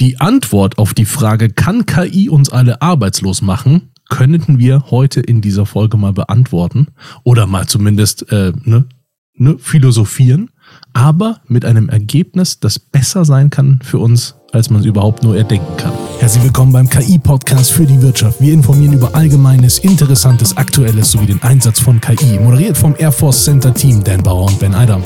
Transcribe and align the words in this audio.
Die 0.00 0.20
Antwort 0.20 0.78
auf 0.78 0.94
die 0.94 1.04
Frage, 1.04 1.50
kann 1.50 1.84
KI 1.84 2.28
uns 2.28 2.50
alle 2.50 2.82
arbeitslos 2.82 3.42
machen, 3.42 3.90
könnten 4.08 4.60
wir 4.60 4.84
heute 4.92 5.20
in 5.20 5.40
dieser 5.40 5.66
Folge 5.66 5.96
mal 5.96 6.12
beantworten 6.12 6.86
oder 7.24 7.48
mal 7.48 7.66
zumindest 7.66 8.30
äh, 8.30 8.52
ne, 8.62 8.86
ne, 9.34 9.56
philosophieren, 9.58 10.50
aber 10.92 11.40
mit 11.48 11.64
einem 11.64 11.88
Ergebnis, 11.88 12.60
das 12.60 12.78
besser 12.78 13.24
sein 13.24 13.50
kann 13.50 13.80
für 13.82 13.98
uns, 13.98 14.36
als 14.52 14.70
man 14.70 14.82
es 14.82 14.86
überhaupt 14.86 15.24
nur 15.24 15.36
erdenken 15.36 15.76
kann. 15.76 15.92
Herzlich 16.20 16.44
willkommen 16.44 16.72
beim 16.72 16.88
KI-Podcast 16.88 17.72
für 17.72 17.84
die 17.84 18.00
Wirtschaft. 18.00 18.40
Wir 18.40 18.52
informieren 18.52 18.92
über 18.92 19.16
Allgemeines, 19.16 19.80
Interessantes, 19.80 20.56
Aktuelles 20.56 21.10
sowie 21.10 21.26
den 21.26 21.42
Einsatz 21.42 21.80
von 21.80 22.00
KI. 22.00 22.38
Moderiert 22.38 22.78
vom 22.78 22.94
Air 22.96 23.10
Force 23.10 23.44
Center 23.44 23.74
Team 23.74 24.04
Dan 24.04 24.22
Bauer 24.22 24.46
und 24.46 24.60
Ben 24.60 24.76
Eidam. 24.76 25.02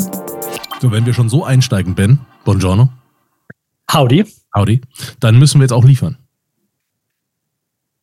So, 0.82 0.92
wenn 0.92 1.06
wir 1.06 1.14
schon 1.14 1.30
so 1.30 1.46
einsteigen, 1.46 1.94
Ben, 1.94 2.18
buongiorno. 2.44 2.90
Howdy. 3.90 4.26
Howdy. 4.54 4.80
Dann 5.20 5.38
müssen 5.38 5.60
wir 5.60 5.64
jetzt 5.64 5.72
auch 5.72 5.84
liefern. 5.84 6.18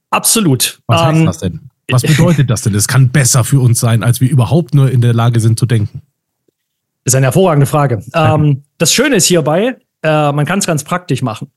Absolut. 0.10 0.82
Was 0.88 1.02
heißt 1.02 1.20
ähm, 1.20 1.26
das 1.26 1.38
denn? 1.38 1.70
Was 1.92 2.02
bedeutet 2.04 2.50
das 2.50 2.62
denn? 2.62 2.76
Es 2.76 2.88
kann 2.88 3.10
besser 3.10 3.44
für 3.44 3.60
uns 3.60 3.80
sein, 3.80 4.04
als 4.04 4.22
wir 4.22 4.30
überhaupt 4.30 4.74
nur 4.74 4.92
in 4.92 5.02
der 5.02 5.14
Lage 5.14 5.40
sind 5.40 5.58
zu 5.58 5.66
denken. 5.66 6.02
Das 7.04 7.14
ist 7.14 7.16
eine 7.16 7.28
hervorragende 7.28 7.66
Frage. 7.66 8.04
Ähm, 8.14 8.64
das 8.78 8.94
Schöne 8.94 9.16
ist 9.16 9.26
hierbei, 9.26 9.78
äh, 10.04 10.32
man 10.32 10.46
kann 10.46 10.60
es 10.60 10.68
ganz 10.68 10.84
praktisch 10.84 11.22
machen. 11.22 11.52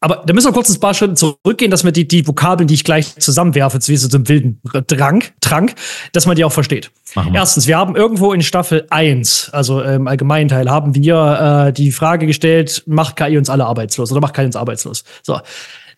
Aber 0.00 0.22
da 0.26 0.34
müssen 0.34 0.48
wir 0.48 0.52
kurz 0.52 0.68
ein 0.68 0.80
paar 0.80 0.92
Schritte 0.92 1.14
zurückgehen, 1.14 1.70
dass 1.70 1.82
man 1.82 1.92
die, 1.92 2.06
die 2.06 2.26
Vokabeln, 2.26 2.66
die 2.66 2.74
ich 2.74 2.84
gleich 2.84 3.16
zusammenwerfe, 3.16 3.78
wie 3.86 3.96
so 3.96 4.08
zum 4.08 4.28
wilden 4.28 4.60
Drang, 4.86 5.24
Trank, 5.40 5.74
dass 6.12 6.26
man 6.26 6.36
die 6.36 6.44
auch 6.44 6.52
versteht. 6.52 6.90
Wir. 7.14 7.32
Erstens, 7.32 7.66
wir 7.66 7.78
haben 7.78 7.96
irgendwo 7.96 8.32
in 8.32 8.42
Staffel 8.42 8.86
1, 8.90 9.50
also 9.52 9.80
im 9.80 10.06
allgemeinen 10.06 10.48
Teil, 10.48 10.70
haben 10.70 10.94
wir 10.94 11.68
äh, 11.68 11.72
die 11.72 11.90
Frage 11.90 12.26
gestellt, 12.26 12.82
macht 12.86 13.16
KI 13.16 13.38
uns 13.38 13.48
alle 13.48 13.64
arbeitslos 13.64 14.12
oder 14.12 14.20
macht 14.20 14.34
KI 14.34 14.44
uns 14.44 14.56
arbeitslos? 14.56 15.04
So. 15.22 15.40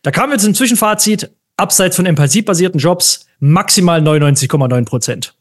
Da 0.02 0.10
kamen 0.12 0.30
wir 0.30 0.38
zum 0.38 0.54
Zwischenfazit, 0.54 1.30
abseits 1.56 1.96
von 1.96 2.06
empathie-basierten 2.06 2.78
Jobs, 2.78 3.26
maximal 3.40 4.00
99,9 4.00 4.84
Prozent. 4.84 5.34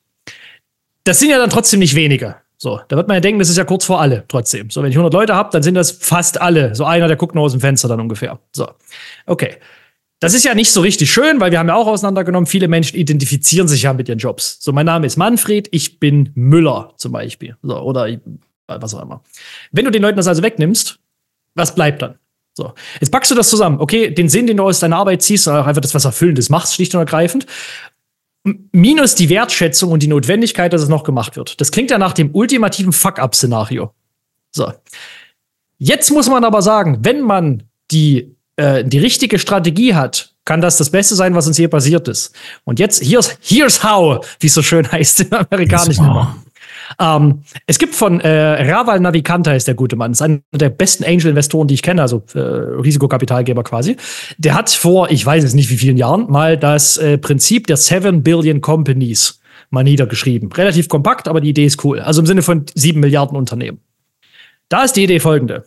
Das 1.03 1.19
sind 1.19 1.29
ja 1.29 1.37
dann 1.37 1.51
trotzdem 1.51 1.79
nicht 1.79 1.93
wenige. 1.93 2.37
So, 2.65 2.81
da 2.87 2.95
wird 2.95 3.07
man 3.07 3.13
ja 3.13 3.21
denken, 3.21 3.37
das 3.37 3.49
ist 3.49 3.57
ja 3.57 3.63
kurz 3.63 3.85
vor 3.85 4.01
alle 4.01 4.23
trotzdem. 4.27 4.71
So, 4.71 4.81
wenn 4.81 4.89
ich 4.89 4.95
100 4.95 5.13
Leute 5.13 5.35
habe, 5.35 5.51
dann 5.51 5.61
sind 5.61 5.75
das 5.75 5.91
fast 5.91 6.41
alle. 6.41 6.73
So 6.73 6.83
einer, 6.83 7.07
der 7.07 7.15
guckt 7.15 7.35
nur 7.35 7.43
aus 7.43 7.51
dem 7.51 7.61
Fenster 7.61 7.87
dann 7.87 7.99
ungefähr. 7.99 8.39
So, 8.53 8.67
okay. 9.27 9.57
Das 10.19 10.33
ist 10.33 10.45
ja 10.45 10.55
nicht 10.55 10.71
so 10.71 10.81
richtig 10.81 11.11
schön, 11.11 11.39
weil 11.39 11.51
wir 11.51 11.59
haben 11.59 11.67
ja 11.67 11.75
auch 11.75 11.85
auseinandergenommen, 11.85 12.47
viele 12.47 12.67
Menschen 12.67 12.97
identifizieren 12.97 13.67
sich 13.67 13.83
ja 13.83 13.93
mit 13.93 14.09
ihren 14.09 14.17
Jobs. 14.17 14.57
So, 14.61 14.71
mein 14.71 14.87
Name 14.87 15.05
ist 15.05 15.15
Manfred, 15.15 15.67
ich 15.69 15.99
bin 15.99 16.31
Müller 16.33 16.91
zum 16.97 17.11
Beispiel. 17.11 17.55
So, 17.61 17.77
oder 17.77 18.09
was 18.65 18.95
auch 18.95 19.03
immer. 19.03 19.21
Wenn 19.71 19.85
du 19.85 19.91
den 19.91 20.01
Leuten 20.01 20.17
das 20.17 20.25
also 20.25 20.41
wegnimmst, 20.41 20.97
was 21.53 21.75
bleibt 21.75 22.01
dann? 22.01 22.15
So, 22.55 22.73
jetzt 22.99 23.11
packst 23.11 23.29
du 23.29 23.35
das 23.35 23.47
zusammen. 23.47 23.79
Okay, 23.79 24.09
den 24.09 24.27
Sinn, 24.27 24.47
den 24.47 24.57
du 24.57 24.63
aus 24.63 24.79
deiner 24.79 24.97
Arbeit 24.97 25.21
ziehst, 25.21 25.47
einfach 25.47 25.81
das, 25.81 25.93
was 25.93 26.05
Erfüllendes 26.05 26.49
machst, 26.49 26.73
schlicht 26.73 26.95
und 26.95 26.99
ergreifend 26.99 27.45
minus 28.71 29.15
die 29.15 29.29
Wertschätzung 29.29 29.91
und 29.91 30.03
die 30.03 30.07
Notwendigkeit, 30.07 30.71
dass 30.71 30.81
es 30.81 30.89
noch 30.89 31.03
gemacht 31.03 31.35
wird. 31.35 31.59
Das 31.59 31.71
klingt 31.71 31.91
ja 31.91 31.97
nach 31.97 32.13
dem 32.13 32.33
ultimativen 32.33 32.93
Fuck-up-Szenario. 32.93 33.91
So. 34.51 34.71
Jetzt 35.77 36.11
muss 36.11 36.29
man 36.29 36.43
aber 36.43 36.61
sagen, 36.61 36.99
wenn 37.01 37.21
man 37.21 37.63
die, 37.91 38.35
äh, 38.55 38.83
die 38.83 38.99
richtige 38.99 39.39
Strategie 39.39 39.95
hat, 39.95 40.33
kann 40.45 40.61
das 40.61 40.77
das 40.77 40.91
Beste 40.91 41.15
sein, 41.15 41.33
was 41.33 41.47
uns 41.47 41.57
hier 41.57 41.69
passiert 41.69 42.07
ist. 42.07 42.35
Und 42.63 42.79
jetzt, 42.79 43.03
here's, 43.03 43.35
here's 43.41 43.83
how, 43.83 44.25
wie 44.39 44.47
es 44.47 44.53
so 44.53 44.61
schön 44.61 44.89
heißt 44.89 45.21
im 45.21 45.33
amerikanischen. 45.33 46.05
Ähm, 46.99 47.41
es 47.67 47.79
gibt 47.79 47.95
von 47.95 48.19
äh, 48.21 48.71
Raval 48.71 48.99
Navikanta 48.99 49.53
ist 49.53 49.67
der 49.67 49.75
gute 49.75 49.95
Mann, 49.95 50.11
ist 50.11 50.21
einer 50.21 50.39
der 50.53 50.69
besten 50.69 51.03
Angel-Investoren, 51.03 51.67
die 51.67 51.73
ich 51.73 51.81
kenne, 51.81 52.01
also 52.01 52.23
äh, 52.33 52.39
Risikokapitalgeber 52.39 53.63
quasi. 53.63 53.97
Der 54.37 54.55
hat 54.55 54.69
vor, 54.69 55.11
ich 55.11 55.25
weiß 55.25 55.43
es 55.43 55.53
nicht 55.53 55.69
wie 55.69 55.77
vielen 55.77 55.97
Jahren, 55.97 56.29
mal 56.29 56.57
das 56.57 56.97
äh, 56.97 57.17
Prinzip 57.17 57.67
der 57.67 57.77
Seven 57.77 58.23
Billion 58.23 58.61
Companies 58.61 59.39
mal 59.69 59.83
niedergeschrieben. 59.83 60.51
Relativ 60.51 60.89
kompakt, 60.89 61.27
aber 61.27 61.41
die 61.41 61.49
Idee 61.49 61.65
ist 61.65 61.83
cool. 61.83 61.99
Also 61.99 62.21
im 62.21 62.27
Sinne 62.27 62.41
von 62.41 62.65
sieben 62.75 62.99
Milliarden 62.99 63.37
Unternehmen. 63.37 63.79
Da 64.69 64.83
ist 64.83 64.93
die 64.93 65.03
Idee 65.03 65.19
folgende. 65.19 65.65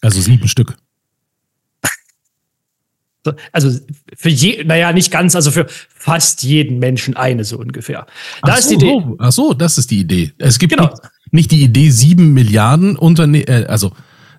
Also 0.00 0.20
sieben 0.20 0.48
Stück. 0.48 0.76
Also 3.52 3.78
für 4.16 4.30
je, 4.30 4.64
naja, 4.64 4.92
nicht 4.92 5.10
ganz, 5.10 5.36
also 5.36 5.50
für 5.50 5.66
fast 5.68 6.42
jeden 6.42 6.78
Menschen 6.78 7.16
eine 7.16 7.44
so 7.44 7.58
ungefähr. 7.58 8.06
Da 8.42 8.52
ach 8.52 8.58
ist 8.58 8.70
so, 8.70 8.78
die 8.78 8.86
Idee. 8.86 9.04
Ach 9.18 9.32
so, 9.32 9.54
das 9.54 9.78
ist 9.78 9.90
die 9.90 10.00
Idee. 10.00 10.32
Es 10.38 10.58
gibt 10.58 10.72
genau. 10.72 10.88
nicht, 10.88 11.02
nicht 11.32 11.50
die 11.50 11.62
Idee, 11.62 11.90
sieben 11.90 12.32
Milliarden 12.32 12.96
Unternehmen, 12.96 13.46
äh, 13.46 13.66
also 13.68 13.92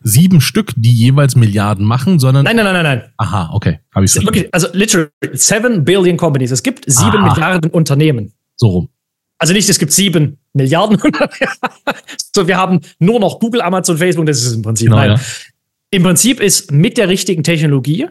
sieben 0.04 0.42
Stück, 0.42 0.74
die 0.76 0.92
jeweils 0.92 1.36
Milliarden 1.36 1.86
machen, 1.86 2.20
sondern. 2.20 2.44
Nein, 2.44 2.56
nein, 2.56 2.66
nein, 2.66 2.74
nein, 2.74 3.00
nein. 3.00 3.12
Aha, 3.18 3.52
okay. 3.54 3.80
Habe 3.94 4.06
ich 4.06 4.16
Wirklich, 4.16 4.52
also 4.52 4.68
literally, 4.74 5.10
seven 5.34 5.86
billion 5.86 6.18
companies. 6.18 6.52
Es 6.52 6.64
gibt 6.64 6.86
sieben 6.88 7.18
Aha. 7.18 7.34
Milliarden 7.34 7.72
Unternehmen. 7.72 8.34
So 8.56 8.68
rum. 8.68 8.90
Also 9.38 9.54
nicht, 9.54 9.70
es 9.70 9.80
gibt 9.80 9.92
sieben 9.92 10.38
Milliarden. 10.54 10.98
so, 12.36 12.48
wir 12.48 12.58
haben 12.58 12.82
nur 13.00 13.20
noch 13.20 13.40
Google, 13.40 13.62
Amazon, 13.62 13.98
Facebook, 13.98 14.26
das 14.26 14.44
ist 14.44 14.54
im 14.54 14.62
Prinzip. 14.62 14.88
Genau, 14.88 14.98
nein. 14.98 15.12
Ja. 15.12 15.20
Im 15.92 16.04
Prinzip 16.04 16.40
ist 16.40 16.72
mit 16.72 16.98
der 16.98 17.10
richtigen 17.10 17.44
Technologie 17.44 18.08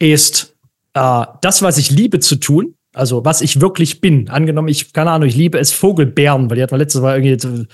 ist 0.00 0.56
äh, 0.94 1.24
das, 1.40 1.62
was 1.62 1.78
ich 1.78 1.90
liebe 1.92 2.18
zu 2.18 2.36
tun, 2.36 2.74
also 2.92 3.24
was 3.24 3.40
ich 3.40 3.60
wirklich 3.60 4.00
bin. 4.00 4.28
Angenommen, 4.28 4.68
ich, 4.68 4.92
keine 4.92 5.12
Ahnung, 5.12 5.28
ich 5.28 5.36
liebe 5.36 5.58
es 5.58 5.72
Vogelbeeren, 5.72 6.50
weil 6.50 6.56
die 6.56 6.62
hat 6.62 6.72
man 6.72 6.80
letztes 6.80 7.00
Mal 7.00 7.16
irgendwie 7.16 7.36
zu, 7.36 7.68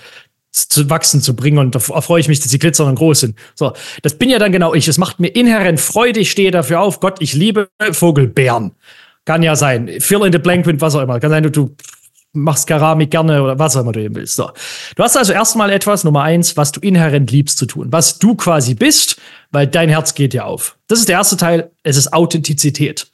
zu 0.51 0.89
wachsen 0.89 1.21
zu 1.21 1.35
bringen 1.35 1.57
und 1.57 1.73
da 1.73 1.79
freue 1.79 2.19
ich 2.19 2.27
mich, 2.27 2.39
dass 2.39 2.51
sie 2.51 2.59
glitzern 2.59 2.87
und 2.87 2.95
groß 2.95 3.21
sind. 3.21 3.35
So, 3.55 3.73
das 4.03 4.15
bin 4.15 4.29
ja 4.29 4.37
dann 4.39 4.51
genau 4.51 4.73
ich. 4.73 4.87
Es 4.87 4.97
macht 4.97 5.19
mir 5.19 5.29
inhärent 5.29 5.79
Freude, 5.79 6.19
ich 6.19 6.31
stehe 6.31 6.51
dafür 6.51 6.81
auf. 6.81 6.99
Gott, 6.99 7.21
ich 7.21 7.33
liebe 7.33 7.69
Vogelbeeren. 7.91 8.71
Kann 9.25 9.43
ja 9.43 9.55
sein. 9.55 9.89
Fill 9.99 10.25
in 10.25 10.31
the 10.31 10.37
blank 10.37 10.65
with 10.65 10.75
was 10.79 10.95
auch 10.95 11.01
immer. 11.01 11.19
Kann 11.19 11.31
sein, 11.31 11.43
du, 11.43 11.49
du 11.49 11.75
machst 12.37 12.67
Keramik 12.67 13.11
gerne 13.11 13.41
oder 13.41 13.59
was 13.59 13.75
auch 13.75 13.81
immer 13.81 13.91
du 13.91 14.01
eben 14.01 14.15
willst. 14.15 14.35
So. 14.35 14.51
Du 14.95 15.03
hast 15.03 15.17
also 15.17 15.33
erstmal 15.33 15.69
etwas, 15.71 16.03
Nummer 16.03 16.23
eins, 16.23 16.57
was 16.57 16.71
du 16.71 16.79
inhärent 16.79 17.31
liebst 17.31 17.57
zu 17.57 17.65
tun, 17.65 17.87
was 17.91 18.19
du 18.19 18.35
quasi 18.35 18.75
bist, 18.75 19.19
weil 19.51 19.67
dein 19.67 19.89
Herz 19.89 20.15
geht 20.15 20.33
ja 20.33 20.45
auf. 20.45 20.77
Das 20.87 20.99
ist 20.99 21.09
der 21.09 21.17
erste 21.17 21.37
Teil, 21.37 21.71
es 21.83 21.97
ist 21.97 22.13
Authentizität. 22.13 23.11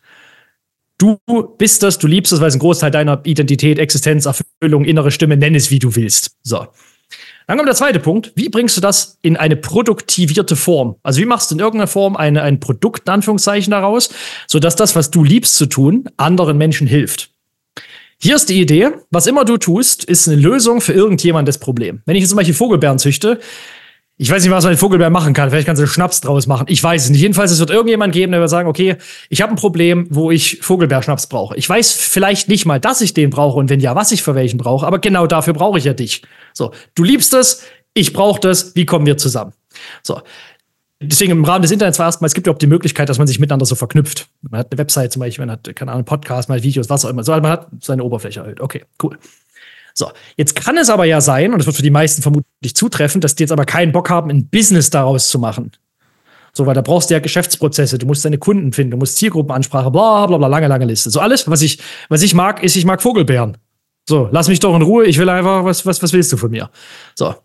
Du 0.97 1.17
bist 1.57 1.83
das, 1.83 1.97
du 1.97 2.07
liebst 2.07 2.31
es, 2.31 2.39
weil 2.39 2.47
es 2.47 2.55
ein 2.55 2.59
Großteil 2.59 2.91
deiner 2.91 3.19
Identität, 3.25 3.79
Existenz, 3.79 4.25
Erfüllung, 4.25 4.85
innere 4.85 5.11
Stimme, 5.11 5.37
nenn 5.37 5.55
es 5.55 5.71
wie 5.71 5.79
du 5.79 5.95
willst. 5.95 6.37
So. 6.43 6.67
Dann 7.47 7.57
kommt 7.57 7.67
der 7.67 7.75
zweite 7.75 7.99
Punkt. 7.99 8.31
Wie 8.35 8.49
bringst 8.49 8.77
du 8.77 8.81
das 8.81 9.17
in 9.21 9.35
eine 9.35 9.55
produktivierte 9.55 10.55
Form? 10.55 10.95
Also 11.03 11.19
wie 11.19 11.25
machst 11.25 11.51
du 11.51 11.55
in 11.55 11.59
irgendeiner 11.59 11.87
Form 11.87 12.15
eine, 12.15 12.41
ein 12.41 12.59
Produkt, 12.59 13.07
in 13.07 13.13
Anführungszeichen, 13.13 13.71
daraus, 13.71 14.09
sodass 14.47 14.75
das, 14.75 14.95
was 14.95 15.11
du 15.11 15.23
liebst 15.23 15.57
zu 15.57 15.65
tun, 15.65 16.05
anderen 16.15 16.57
Menschen 16.57 16.87
hilft? 16.87 17.32
Hier 18.23 18.37
ist 18.37 18.47
die 18.47 18.61
Idee, 18.61 18.91
was 19.11 19.27
immer 19.27 19.43
du 19.43 19.57
tust, 19.57 20.05
ist 20.05 20.29
eine 20.29 20.39
Lösung 20.39 20.79
für 20.79 20.93
irgendjemandes 20.93 21.57
Problem. 21.57 22.01
Wenn 22.05 22.15
ich 22.15 22.21
jetzt 22.21 22.29
zum 22.29 22.37
Beispiel 22.37 22.53
Vogelbeeren 22.53 22.97
züchte, 22.97 23.41
ich 24.15 24.31
weiß 24.31 24.41
nicht, 24.41 24.51
was 24.53 24.63
man 24.63 24.71
mit 24.71 24.79
Vogelbeeren 24.79 25.11
machen 25.11 25.33
kann. 25.33 25.49
Vielleicht 25.49 25.67
kannst 25.67 25.81
du 25.81 25.87
Schnaps 25.87 26.21
draus 26.21 26.47
machen. 26.47 26.67
Ich 26.69 26.81
weiß 26.81 27.03
es 27.03 27.09
nicht. 27.09 27.19
Jedenfalls, 27.19 27.51
es 27.51 27.59
wird 27.59 27.69
irgendjemand 27.69 28.13
geben, 28.13 28.31
der 28.31 28.39
wird 28.39 28.49
sagen, 28.49 28.69
okay, 28.69 28.95
ich 29.27 29.41
habe 29.41 29.51
ein 29.51 29.57
Problem, 29.57 30.07
wo 30.09 30.31
ich 30.31 30.59
Vogelbeerschnaps 30.61 31.27
brauche. 31.27 31.57
Ich 31.57 31.67
weiß 31.67 31.91
vielleicht 31.91 32.47
nicht 32.47 32.65
mal, 32.65 32.79
dass 32.79 33.01
ich 33.01 33.13
den 33.13 33.29
brauche 33.29 33.59
und 33.59 33.69
wenn 33.69 33.81
ja, 33.81 33.93
was 33.93 34.13
ich 34.13 34.23
für 34.23 34.35
welchen 34.35 34.57
brauche. 34.57 34.87
Aber 34.87 34.99
genau 34.99 35.27
dafür 35.27 35.51
brauche 35.51 35.77
ich 35.77 35.83
ja 35.83 35.93
dich. 35.93 36.21
So, 36.53 36.71
du 36.95 37.03
liebst 37.03 37.33
es, 37.33 37.63
ich 37.93 38.13
brauche 38.13 38.39
das. 38.39 38.73
Wie 38.73 38.85
kommen 38.85 39.05
wir 39.05 39.17
zusammen? 39.17 39.51
So, 40.01 40.21
deswegen 41.03 41.31
im 41.31 41.45
Rahmen 41.45 41.61
des 41.61 41.71
Internets 41.71 41.99
war 41.99 42.07
erstmal, 42.07 42.27
es 42.27 42.33
gibt 42.33 42.47
überhaupt 42.47 42.61
die 42.61 42.67
Möglichkeit, 42.67 43.09
dass 43.09 43.17
man 43.17 43.27
sich 43.27 43.39
miteinander 43.39 43.65
so 43.65 43.75
verknüpft. 43.75 44.27
Man 44.41 44.59
hat 44.59 44.71
eine 44.71 44.77
Website 44.79 45.11
zum 45.11 45.19
Beispiel, 45.19 45.45
man 45.45 45.53
hat, 45.53 45.75
keine 45.75 45.91
Ahnung, 45.91 46.05
Podcast, 46.05 46.49
man 46.49 46.57
hat 46.57 46.63
Videos, 46.63 46.89
was 46.89 47.05
auch 47.05 47.09
immer. 47.09 47.23
So, 47.23 47.31
man 47.33 47.47
hat 47.47 47.67
seine 47.81 48.03
Oberfläche 48.03 48.39
erhöht. 48.39 48.59
Okay, 48.59 48.83
cool. 49.01 49.17
So, 49.93 50.11
jetzt 50.37 50.55
kann 50.55 50.77
es 50.77 50.89
aber 50.89 51.05
ja 51.05 51.21
sein, 51.21 51.53
und 51.53 51.59
das 51.59 51.67
wird 51.67 51.75
für 51.75 51.83
die 51.83 51.91
meisten 51.91 52.21
vermutlich 52.21 52.75
zutreffen, 52.75 53.21
dass 53.21 53.35
die 53.35 53.43
jetzt 53.43 53.51
aber 53.51 53.65
keinen 53.65 53.91
Bock 53.91 54.09
haben, 54.09 54.31
ein 54.31 54.47
Business 54.47 54.89
daraus 54.89 55.27
zu 55.27 55.37
machen. 55.37 55.71
So, 56.51 56.65
weil 56.65 56.75
da 56.75 56.81
brauchst 56.81 57.09
du 57.09 57.15
ja 57.15 57.19
Geschäftsprozesse, 57.19 57.97
du 57.97 58.05
musst 58.05 58.25
deine 58.25 58.37
Kunden 58.37 58.73
finden, 58.73 58.91
du 58.91 58.97
musst 58.97 59.17
Zielgruppenansprache, 59.17 59.91
bla 59.91 60.25
bla 60.27 60.37
bla, 60.37 60.47
lange, 60.47 60.67
lange 60.67 60.85
Liste. 60.85 61.09
So 61.09 61.19
alles, 61.19 61.47
was 61.49 61.61
ich, 61.61 61.79
was 62.09 62.21
ich 62.21 62.33
mag, 62.33 62.63
ist, 62.63 62.75
ich 62.75 62.85
mag 62.85 63.01
Vogelbeeren. 63.01 63.57
So, 64.07 64.29
lass 64.31 64.47
mich 64.47 64.59
doch 64.59 64.75
in 64.75 64.81
Ruhe, 64.81 65.05
ich 65.05 65.17
will 65.17 65.29
einfach, 65.29 65.63
was, 65.63 65.85
was, 65.85 66.01
was 66.03 66.13
willst 66.13 66.31
du 66.33 66.37
von 66.37 66.51
mir? 66.51 66.69
So, 67.15 67.35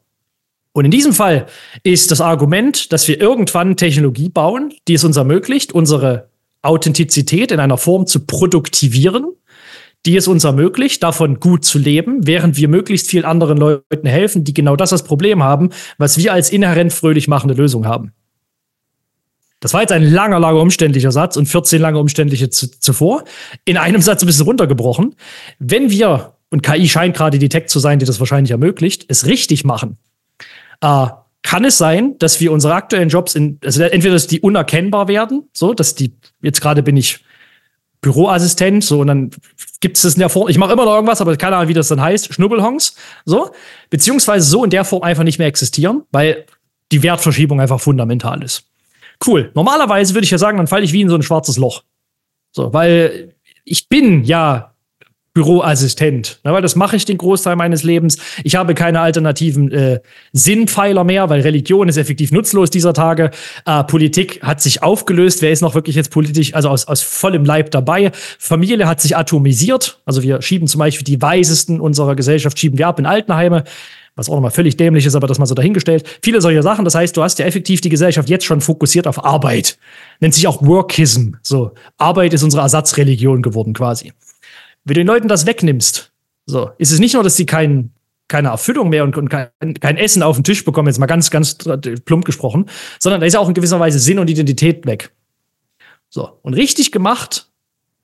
und 0.79 0.85
in 0.85 0.93
diesem 0.93 1.13
Fall 1.13 1.47
ist 1.83 2.13
das 2.13 2.21
Argument, 2.21 2.93
dass 2.93 3.09
wir 3.09 3.21
irgendwann 3.21 3.77
Technologie 3.77 4.29
bauen, 4.29 4.73
die 4.87 4.95
es 4.95 5.03
uns 5.03 5.17
ermöglicht, 5.17 5.73
unsere 5.73 6.29
Authentizität 6.63 7.51
in 7.51 7.59
einer 7.59 7.79
Form 7.79 8.07
zu 8.07 8.27
produktivieren, 8.27 9.27
die 10.07 10.17
es 10.17 10.29
uns 10.29 10.45
ermöglicht, 10.45 11.03
davon 11.03 11.41
gut 11.41 11.65
zu 11.65 11.81
leben, 11.81 12.29
während 12.29 12.57
wir 12.57 12.69
möglichst 12.69 13.09
vielen 13.09 13.25
anderen 13.25 13.59
Leuten 13.59 14.07
helfen, 14.07 14.45
die 14.45 14.55
genau 14.55 14.77
das 14.77 14.93
als 14.93 15.03
Problem 15.03 15.43
haben, 15.43 15.71
was 15.99 16.17
wir 16.17 16.33
als 16.33 16.51
inhärent 16.51 16.93
fröhlich 16.93 17.27
machende 17.27 17.55
Lösung 17.55 17.85
haben. 17.85 18.13
Das 19.59 19.75
war 19.75 19.81
jetzt 19.81 19.91
ein 19.91 20.05
langer, 20.05 20.39
langer, 20.39 20.61
umständlicher 20.61 21.11
Satz 21.11 21.37
und 21.37 21.47
14 21.47 21.83
lange 21.83 21.99
umständliche 21.99 22.51
zuvor. 22.51 23.25
In 23.65 23.77
einem 23.77 24.01
Satz 24.01 24.23
ein 24.23 24.27
bisschen 24.27 24.47
runtergebrochen. 24.47 25.17
Wenn 25.59 25.91
wir, 25.91 26.35
und 26.51 26.63
KI 26.63 26.89
scheint 26.89 27.17
gerade 27.17 27.41
die 27.41 27.49
Tech 27.49 27.67
zu 27.67 27.81
sein, 27.81 27.99
die 27.99 28.07
das 28.07 28.21
wahrscheinlich 28.21 28.53
ermöglicht, 28.53 29.07
es 29.09 29.27
richtig 29.27 29.65
machen, 29.65 29.99
äh, 30.81 31.07
kann 31.43 31.65
es 31.65 31.79
sein, 31.79 32.19
dass 32.19 32.41
wir 32.41 32.53
unsere 32.53 32.75
aktuellen 32.75 33.09
Jobs 33.09 33.35
in, 33.35 33.59
also 33.65 33.83
entweder 33.83 34.15
dass 34.15 34.27
die 34.27 34.41
unerkennbar 34.41 35.09
werden, 35.09 35.49
so, 35.53 35.73
dass 35.73 35.95
die, 35.95 36.13
jetzt 36.43 36.61
gerade 36.61 36.83
bin 36.83 36.97
ich 36.97 37.25
Büroassistent, 38.01 38.85
so, 38.85 39.01
und 39.01 39.09
dann 39.09 39.31
gibt 39.81 39.97
es 39.97 40.03
das 40.03 40.15
in 40.15 40.21
der 40.21 40.29
Form, 40.29 40.49
ich 40.49 40.59
mache 40.59 40.73
immer 40.73 40.85
noch 40.85 40.95
irgendwas, 40.95 41.21
aber 41.21 41.37
keine 41.37 41.57
Ahnung, 41.57 41.69
wie 41.69 41.75
das 41.75 41.89
dann 41.89 42.01
heißt, 42.01 42.33
Schnubbelhongs, 42.33 42.95
so, 43.25 43.51
beziehungsweise 43.91 44.49
so 44.49 44.63
in 44.63 44.71
der 44.71 44.85
Form 44.85 45.03
einfach 45.03 45.25
nicht 45.25 45.39
mehr 45.39 45.49
existieren, 45.49 46.03
weil 46.13 46.45
die 46.93 47.03
Wertverschiebung 47.03 47.61
einfach 47.61 47.81
fundamental 47.81 48.43
ist. 48.43 48.65
Cool. 49.27 49.51
Normalerweise 49.55 50.15
würde 50.15 50.25
ich 50.25 50.31
ja 50.31 50.39
sagen, 50.39 50.59
dann 50.59 50.69
falle 50.69 50.85
ich 50.85 50.93
wie 50.93 51.01
in 51.01 51.09
so 51.09 51.17
ein 51.17 51.23
schwarzes 51.23 51.57
Loch. 51.57 51.83
So, 52.53 52.73
weil 52.73 53.35
ich 53.65 53.89
bin 53.89 54.25
ja 54.25 54.75
Büroassistent, 55.39 56.41
ne, 56.43 56.53
weil 56.53 56.63
das 56.63 56.75
mache 56.75 56.97
ich 56.97 57.05
den 57.05 57.17
Großteil 57.17 57.55
meines 57.55 57.85
Lebens. 57.85 58.19
Ich 58.43 58.57
habe 58.57 58.75
keine 58.75 58.99
alternativen 58.99 59.71
äh, 59.71 60.01
Sinnpfeiler 60.33 61.05
mehr, 61.05 61.31
weil 61.31 61.43
Religion 61.43 61.89
ist 61.89 61.97
effektiv 61.97 62.33
nutzlos 62.33 62.71
dieser 62.71 62.93
Tage. 62.93 63.31
Äh, 63.65 63.85
Politik 63.85 64.43
hat 64.43 64.61
sich 64.61 64.83
aufgelöst. 64.83 65.41
Wer 65.41 65.53
ist 65.53 65.61
noch 65.61 65.77
wirklich 65.77 65.95
jetzt 65.95 66.11
politisch, 66.11 66.55
also 66.55 66.71
aus, 66.71 66.89
aus 66.89 67.03
vollem 67.03 67.45
Leib 67.45 67.71
dabei? 67.71 68.11
Familie 68.41 68.89
hat 68.89 69.01
sich 69.01 69.17
atomisiert. 69.17 70.01
Also 70.05 70.25
wir 70.25 70.43
schieben 70.43 70.67
zum 70.67 70.81
Beispiel 70.81 71.05
die 71.05 71.23
Weisesten 71.23 71.81
unserer 71.81 72.17
Gesellschaft 72.17 72.59
schieben 72.59 72.77
wir 72.77 72.89
ab 72.89 72.99
in 72.99 73.07
Altenheime 73.07 73.63
was 74.17 74.29
auch 74.29 74.35
nochmal 74.35 74.51
völlig 74.51 74.77
dämlich 74.77 75.07
ist, 75.07 75.15
aber 75.15 75.29
das 75.29 75.39
mal 75.39 75.47
so 75.47 75.55
dahingestellt. 75.55 76.05
Viele 76.23 76.41
solcher 76.41 76.65
Sachen. 76.65 76.85
Das 76.85 76.97
heißt, 76.97 77.17
du 77.17 77.23
hast 77.23 77.39
ja 77.39 77.47
effektiv 77.47 77.81
die 77.83 77.89
Gesellschaft 77.89 78.29
jetzt 78.29 78.45
schon 78.45 78.61
fokussiert 78.61 79.07
auf 79.07 79.25
Arbeit. 79.25 79.79
Nennt 80.19 80.35
sich 80.35 80.49
auch 80.49 80.61
Workism. 80.61 81.35
So, 81.41 81.71
Arbeit 81.99 82.33
ist 82.33 82.43
unsere 82.43 82.63
Ersatzreligion 82.63 83.43
geworden 83.43 83.75
quasi. 83.75 84.13
Wenn 84.89 84.95
du 84.95 85.01
den 85.01 85.07
Leuten 85.07 85.29
das 85.29 85.45
wegnimmst, 85.45 86.13
so, 86.47 86.71
ist 86.79 86.93
es 86.93 86.99
nicht 86.99 87.13
nur, 87.13 87.23
dass 87.23 87.37
sie 87.37 87.45
kein, 87.45 87.91
keine 88.27 88.49
Erfüllung 88.49 88.89
mehr 88.89 89.05
und, 89.05 89.19
und 89.19 89.29
kein, 89.29 89.51
kein, 89.81 89.99
Essen 89.99 90.23
auf 90.23 90.37
den 90.37 90.45
Tisch 90.45 90.65
bekommen, 90.65 90.89
jetzt 90.89 90.99
mal 90.99 91.07
ganz, 91.07 91.31
ganz 91.31 91.57
plump 91.57 92.25
gesprochen, 92.25 92.71
sondern 92.99 93.21
da 93.21 93.27
ist 93.27 93.37
auch 93.37 93.49
in 93.49 93.55
gewisser 93.55 93.79
Weise 93.79 93.99
Sinn 93.99 94.19
und 94.19 94.31
Identität 94.31 94.87
weg. 94.87 95.11
So, 96.09 96.39
und 96.41 96.55
richtig 96.55 96.91
gemacht 96.91 97.51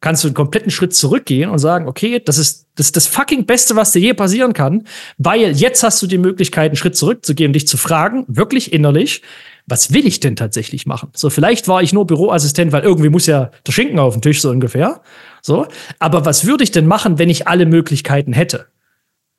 kannst 0.03 0.23
du 0.23 0.29
einen 0.29 0.35
kompletten 0.35 0.71
Schritt 0.71 0.95
zurückgehen 0.95 1.49
und 1.49 1.59
sagen, 1.59 1.89
okay, 1.89 2.21
das 2.23 2.37
ist 2.37 2.67
das, 2.75 2.87
ist 2.87 2.97
das 2.97 3.07
fucking 3.07 3.47
Beste, 3.47 3.77
was 3.77 3.93
dir 3.93 4.01
je 4.01 4.13
passieren 4.13 4.53
kann, 4.53 4.87
weil 5.17 5.57
jetzt 5.57 5.83
hast 5.83 6.03
du 6.03 6.07
die 6.07 6.19
Möglichkeit, 6.19 6.71
einen 6.71 6.77
Schritt 6.77 6.97
zurückzugehen, 6.97 7.55
dich 7.55 7.67
zu 7.67 7.79
fragen, 7.79 8.25
wirklich 8.29 8.75
innerlich, 8.75 9.23
was 9.67 9.95
will 9.95 10.07
ich 10.07 10.21
denn 10.21 10.37
tatsächlich 10.37 10.85
machen? 10.85 11.09
So, 11.15 11.31
vielleicht 11.31 11.69
war 11.69 11.83
ich 11.83 11.95
nur 11.95 12.07
Büroassistent, 12.07 12.73
weil 12.73 12.83
irgendwie 12.83 13.09
muss 13.09 13.27
ja 13.27 13.51
der 13.67 13.73
Schinken 13.73 13.99
auf 13.99 14.15
dem 14.15 14.21
Tisch, 14.21 14.43
so 14.43 14.51
ungefähr. 14.51 15.01
So, 15.45 15.67
aber 15.99 16.25
was 16.25 16.47
würde 16.47 16.65
ich 16.65 16.71
denn 16.71 16.87
machen, 16.87 17.19
wenn 17.19 17.29
ich 17.29 17.47
alle 17.47 17.67
Möglichkeiten 17.67 18.33
hätte? 18.33 18.69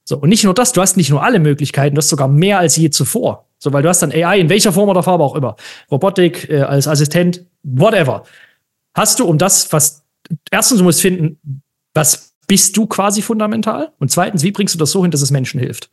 So, 0.08 0.18
und 0.18 0.30
nicht 0.30 0.44
nur 0.44 0.54
das, 0.54 0.72
du 0.72 0.82
hast 0.82 0.98
nicht 0.98 1.10
nur 1.10 1.24
alle 1.24 1.40
Möglichkeiten, 1.40 1.96
du 1.96 2.00
hast 2.00 2.10
sogar 2.10 2.28
mehr 2.28 2.60
als 2.60 2.76
je 2.76 2.92
zuvor. 2.92 3.48
So, 3.58 3.74
weil 3.74 3.82
du 3.82 3.90
hast 3.90 4.04
dann 4.04 4.12
AI 4.12 4.40
in 4.40 4.50
welcher 4.50 4.72
Form 4.72 4.88
oder 4.88 5.02
Farbe 5.02 5.24
auch 5.24 5.36
immer. 5.36 5.56
Robotik, 5.90 6.48
äh, 6.48 6.62
als 6.62 6.88
Assistent, 6.88 7.44
whatever. 7.64 8.24
Hast 8.94 9.20
du 9.20 9.26
um 9.26 9.40
das, 9.40 9.74
was 9.74 10.04
erstens, 10.52 10.78
du 10.78 10.84
musst 10.84 11.02
finden, 11.02 11.64
was 11.96 12.36
bist 12.48 12.78
du 12.78 12.86
quasi 12.86 13.24
fundamental? 13.24 13.92
Und 13.98 14.12
zweitens, 14.12 14.44
wie 14.44 14.52
bringst 14.52 14.76
du 14.76 14.78
das 14.78 14.92
so 14.92 15.02
hin, 15.02 15.10
dass 15.10 15.24
es 15.24 15.32
Menschen 15.32 15.60
hilft? 15.60 15.90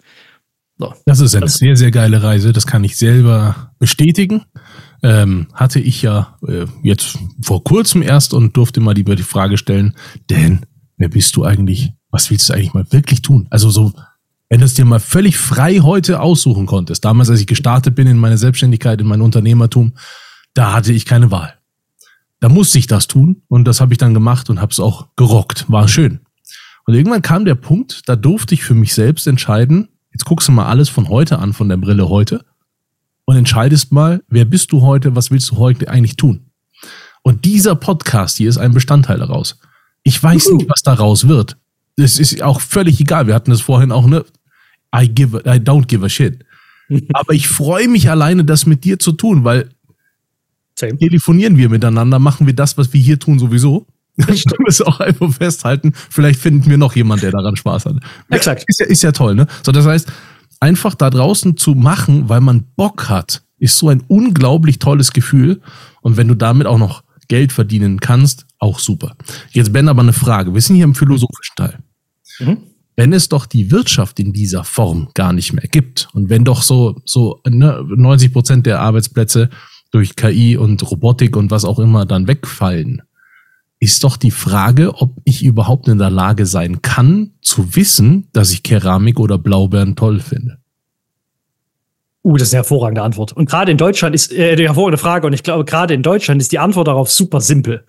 So. 0.77 0.93
Das 1.07 1.21
ist 1.21 1.35
eine 1.35 1.47
das 1.47 1.55
sehr, 1.55 1.77
sehr 1.77 1.91
geile 1.91 2.23
Reise. 2.23 2.53
Das 2.53 2.67
kann 2.67 2.85
ich 2.85 2.99
selber 2.99 3.73
bestätigen. 3.79 4.45
Ähm, 5.03 5.49
hatte 5.53 5.81
ich 5.81 6.03
ja 6.03 6.39
äh, 6.47 6.67
jetzt 6.83 7.19
vor 7.41 7.65
kurzem 7.65 8.03
erst 8.03 8.35
und 8.35 8.57
durfte 8.57 8.81
mal 8.81 8.95
die, 8.95 9.05
die 9.05 9.23
Frage 9.23 9.59
stellen, 9.59 9.97
denn 10.31 10.65
wer 10.97 11.09
bist 11.09 11.35
du 11.35 11.45
eigentlich? 11.45 11.93
Was 12.11 12.31
willst 12.31 12.49
du 12.49 12.53
eigentlich 12.53 12.75
mal 12.75 12.87
wirklich 12.91 13.23
tun? 13.23 13.49
Also 13.51 13.71
so, 13.71 13.93
wenn 14.49 14.61
du 14.61 14.67
es 14.67 14.75
dir 14.75 14.85
mal 14.85 15.01
völlig 15.01 15.39
frei 15.39 15.79
heute 15.79 16.21
aussuchen 16.21 16.67
konntest, 16.67 17.05
damals, 17.05 17.31
als 17.31 17.41
ich 17.41 17.47
gestartet 17.47 17.95
bin 17.95 18.07
in 18.07 18.19
meine 18.19 18.39
Selbstständigkeit, 18.39 19.01
in 19.01 19.07
mein 19.07 19.23
Unternehmertum, 19.23 19.95
da 20.55 20.75
hatte 20.75 20.93
ich 20.93 21.07
keine 21.07 21.31
Wahl. 21.31 21.55
Da 22.39 22.49
musste 22.49 22.79
ich 22.79 22.87
das 22.87 23.07
tun 23.07 23.43
und 23.49 23.65
das 23.65 23.81
habe 23.81 23.95
ich 23.95 23.99
dann 23.99 24.15
gemacht 24.15 24.51
und 24.51 24.61
habe 24.61 24.71
es 24.71 24.79
auch 24.79 25.09
gerockt. 25.17 25.65
War 25.71 25.89
schön. 25.89 26.21
Und 26.87 26.95
irgendwann 26.95 27.23
kam 27.23 27.45
der 27.45 27.55
Punkt, 27.55 28.03
da 28.09 28.17
durfte 28.17 28.55
ich 28.55 28.63
für 28.63 28.75
mich 28.75 28.95
selbst 28.95 29.27
entscheiden, 29.27 29.89
jetzt 30.13 30.25
guckst 30.25 30.49
du 30.49 30.53
mal 30.53 30.67
alles 30.67 30.89
von 30.89 31.09
heute 31.09 31.39
an, 31.39 31.53
von 31.53 31.69
der 31.69 31.77
Brille 31.77 32.09
heute 32.09 32.45
und 33.25 33.37
entscheidest 33.37 33.93
mal, 33.93 34.23
wer 34.29 34.45
bist 34.45 34.73
du 34.73 34.83
heute, 34.83 35.15
was 35.17 35.31
willst 35.31 35.51
du 35.51 35.57
heute 35.57 35.89
eigentlich 35.89 36.17
tun? 36.17 36.47
Und 37.23 37.45
dieser 37.45 37.75
Podcast 37.77 38.37
hier 38.37 38.49
ist 38.49 38.59
ein 38.59 38.73
Bestandteil 38.73 39.19
daraus. 39.19 39.59
Ich 40.03 40.21
weiß 40.21 40.51
nicht, 40.51 40.69
was 40.69 40.83
daraus 40.83 41.29
wird. 41.29 41.57
Es 41.97 42.19
ist 42.19 42.43
auch 42.43 42.61
völlig 42.61 43.01
egal. 43.01 43.27
Wir 43.27 43.35
hatten 43.35 43.53
es 43.53 43.61
vorhin 43.61 43.93
auch, 43.93 44.07
ne? 44.07 44.25
I 44.95 45.09
give, 45.09 45.39
I 45.39 45.59
don't 45.59 45.87
give 45.87 46.05
a 46.05 46.09
shit. 46.09 46.45
Aber 47.13 47.33
ich 47.33 47.49
freue 47.49 47.89
mich 47.89 48.11
alleine, 48.11 48.45
das 48.45 48.67
mit 48.67 48.85
dir 48.85 48.99
zu 48.99 49.13
tun, 49.13 49.45
weil 49.45 49.71
Same. 50.75 50.97
telefonieren 50.99 51.57
wir 51.57 51.69
miteinander, 51.69 52.19
machen 52.19 52.47
wir 52.47 52.55
das, 52.55 52.77
was 52.77 52.93
wir 52.93 53.01
hier 53.01 53.19
tun, 53.19 53.39
sowieso. 53.39 53.87
Das 54.17 54.45
müssen 54.59 54.87
auch 54.87 55.01
einfach 55.01 55.33
festhalten. 55.33 55.93
Vielleicht 55.95 56.41
finden 56.41 56.69
wir 56.69 56.79
noch 56.79 56.97
jemand, 56.97 57.23
der 57.23 57.31
daran 57.31 57.57
Spaß 57.57 57.87
hat. 57.87 57.97
Exakt. 58.31 58.65
Ist 58.67 58.81
ja, 58.81 58.87
ist 58.87 59.03
ja 59.03 59.13
toll, 59.13 59.35
ne? 59.35 59.47
So, 59.63 59.73
das 59.73 59.87
heißt, 59.87 60.13
einfach 60.63 60.95
da 60.95 61.11
draußen 61.11 61.57
zu 61.57 61.75
machen, 61.75 62.29
weil 62.29 62.41
man 62.41 62.65
Bock 62.77 63.09
hat, 63.09 63.43
ist 63.59 63.79
so 63.79 63.89
ein 63.89 64.05
unglaublich 64.07 64.79
tolles 64.79 65.13
Gefühl. 65.13 65.61
Und 66.03 66.17
wenn 66.17 66.29
du 66.29 66.37
damit 66.37 66.69
auch 66.69 66.79
noch 66.79 67.03
Geld 67.27 67.53
verdienen 67.53 67.99
kannst, 67.99 68.47
auch 68.61 68.79
super. 68.79 69.17
Jetzt 69.51 69.73
Ben 69.73 69.89
aber 69.89 70.03
eine 70.03 70.13
Frage. 70.13 70.55
Wir 70.55 70.61
sind 70.61 70.77
hier 70.77 70.85
im 70.85 70.95
philosophischen 70.95 71.57
Teil. 71.57 71.79
Mhm. 72.39 72.59
Wenn 72.95 73.13
es 73.13 73.29
doch 73.29 73.47
die 73.47 73.73
Wirtschaft 73.73 74.21
in 74.21 74.33
dieser 74.33 74.63
Form 74.63 75.09
gar 75.15 75.33
nicht 75.33 75.53
mehr 75.53 75.67
gibt 75.67 76.09
und 76.13 76.29
wenn 76.29 76.45
doch 76.45 76.63
so, 76.63 77.01
so 77.05 77.41
ne, 77.49 77.85
90 77.89 78.33
Prozent 78.33 78.67
der 78.67 78.81
Arbeitsplätze 78.81 79.51
durch 79.91 80.15
KI 80.15 80.57
und 80.57 80.89
Robotik 80.89 81.37
und 81.37 81.51
was 81.51 81.65
auch 81.65 81.81
immer 81.81 82.07
dann 82.07 82.29
wegfallen, 82.29 83.03
ist 83.83 84.05
doch 84.05 84.17
die 84.17 84.31
Frage, 84.31 84.95
ob 84.95 85.17
ich 85.25 85.43
überhaupt 85.43 85.89
in 85.89 85.99
der 85.99 86.09
Lage 86.09 86.47
sein 86.47 86.83
kann, 86.83 87.33
zu 87.43 87.75
wissen, 87.75 88.29
dass 88.33 88.53
ich 88.53 88.63
Keramik 88.63 89.19
oder 89.19 89.39
Blaubeeren 89.39 89.97
toll 89.97 90.21
finde. 90.21 90.59
Uh, 92.23 92.37
das 92.37 92.49
ist 92.49 92.55
eine 92.55 92.59
hervorragende 92.59 93.03
Antwort. 93.03 93.33
Und 93.33 93.51
gerade 93.51 93.73
in 93.73 93.79
Deutschland 93.79 94.15
ist 94.15 94.33
äh, 94.33 94.55
die 94.55 94.69
hervorragende 94.69 94.99
Frage. 94.99 95.27
Und 95.27 95.33
ich 95.33 95.43
glaube, 95.43 95.65
gerade 95.65 95.95
in 95.95 96.05
Deutschland 96.05 96.41
ist 96.41 96.53
die 96.53 96.61
Antwort 96.61 96.87
darauf 96.87 97.11
super 97.11 97.41
simpel. 97.41 97.85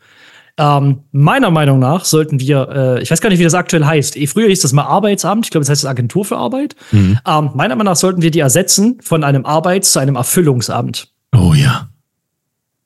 Ähm, 0.57 1.03
meiner 1.11 1.51
Meinung 1.51 1.77
nach 1.77 2.05
sollten 2.05 2.39
wir, 2.39 2.69
äh, 2.69 3.03
ich 3.03 3.11
weiß 3.11 3.21
gar 3.21 3.29
nicht, 3.29 3.37
wie 3.37 3.43
das 3.43 3.53
aktuell 3.53 3.85
heißt. 3.85 4.17
Eh, 4.17 4.25
früher 4.25 4.47
hieß 4.47 4.61
das 4.61 4.73
mal 4.73 4.85
Arbeitsamt. 4.85 5.45
Ich 5.45 5.51
glaube, 5.51 5.61
das 5.61 5.69
heißt 5.69 5.85
Agentur 5.85 6.25
für 6.25 6.37
Arbeit. 6.37 6.75
Mhm. 6.91 7.19
Ähm, 7.27 7.51
meiner 7.53 7.75
Meinung 7.75 7.91
nach 7.91 7.97
sollten 7.97 8.23
wir 8.23 8.31
die 8.31 8.39
ersetzen 8.39 8.97
von 8.99 9.23
einem 9.23 9.45
Arbeits- 9.45 9.91
zu 9.91 9.99
einem 9.99 10.15
Erfüllungsamt. 10.15 11.13
Oh 11.35 11.53
ja. 11.53 11.89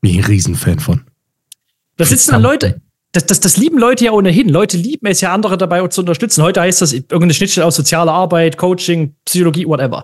Bin 0.02 0.12
ich 0.12 0.18
ein 0.18 0.26
Riesenfan 0.26 0.80
von. 0.80 1.04
Da 1.96 2.04
sitzen 2.04 2.32
dann 2.32 2.42
Leute, 2.42 2.82
das, 3.18 3.26
das, 3.26 3.40
das 3.40 3.58
lieben 3.58 3.80
Leute 3.80 4.06
ja 4.06 4.12
ohnehin. 4.12 4.48
Leute 4.48 4.78
lieben 4.78 5.08
es 5.08 5.22
ja, 5.22 5.34
andere 5.34 5.58
dabei 5.58 5.86
zu 5.88 6.02
unterstützen. 6.02 6.44
Heute 6.44 6.62
heißt 6.62 6.82
das 6.82 6.94
irgendeine 6.94 7.34
Schnittstelle 7.34 7.66
aus 7.66 7.76
sozialer 7.76 8.14
Arbeit, 8.14 8.58
Coaching, 8.58 9.16
Psychologie, 9.26 9.66
whatever. 9.66 10.04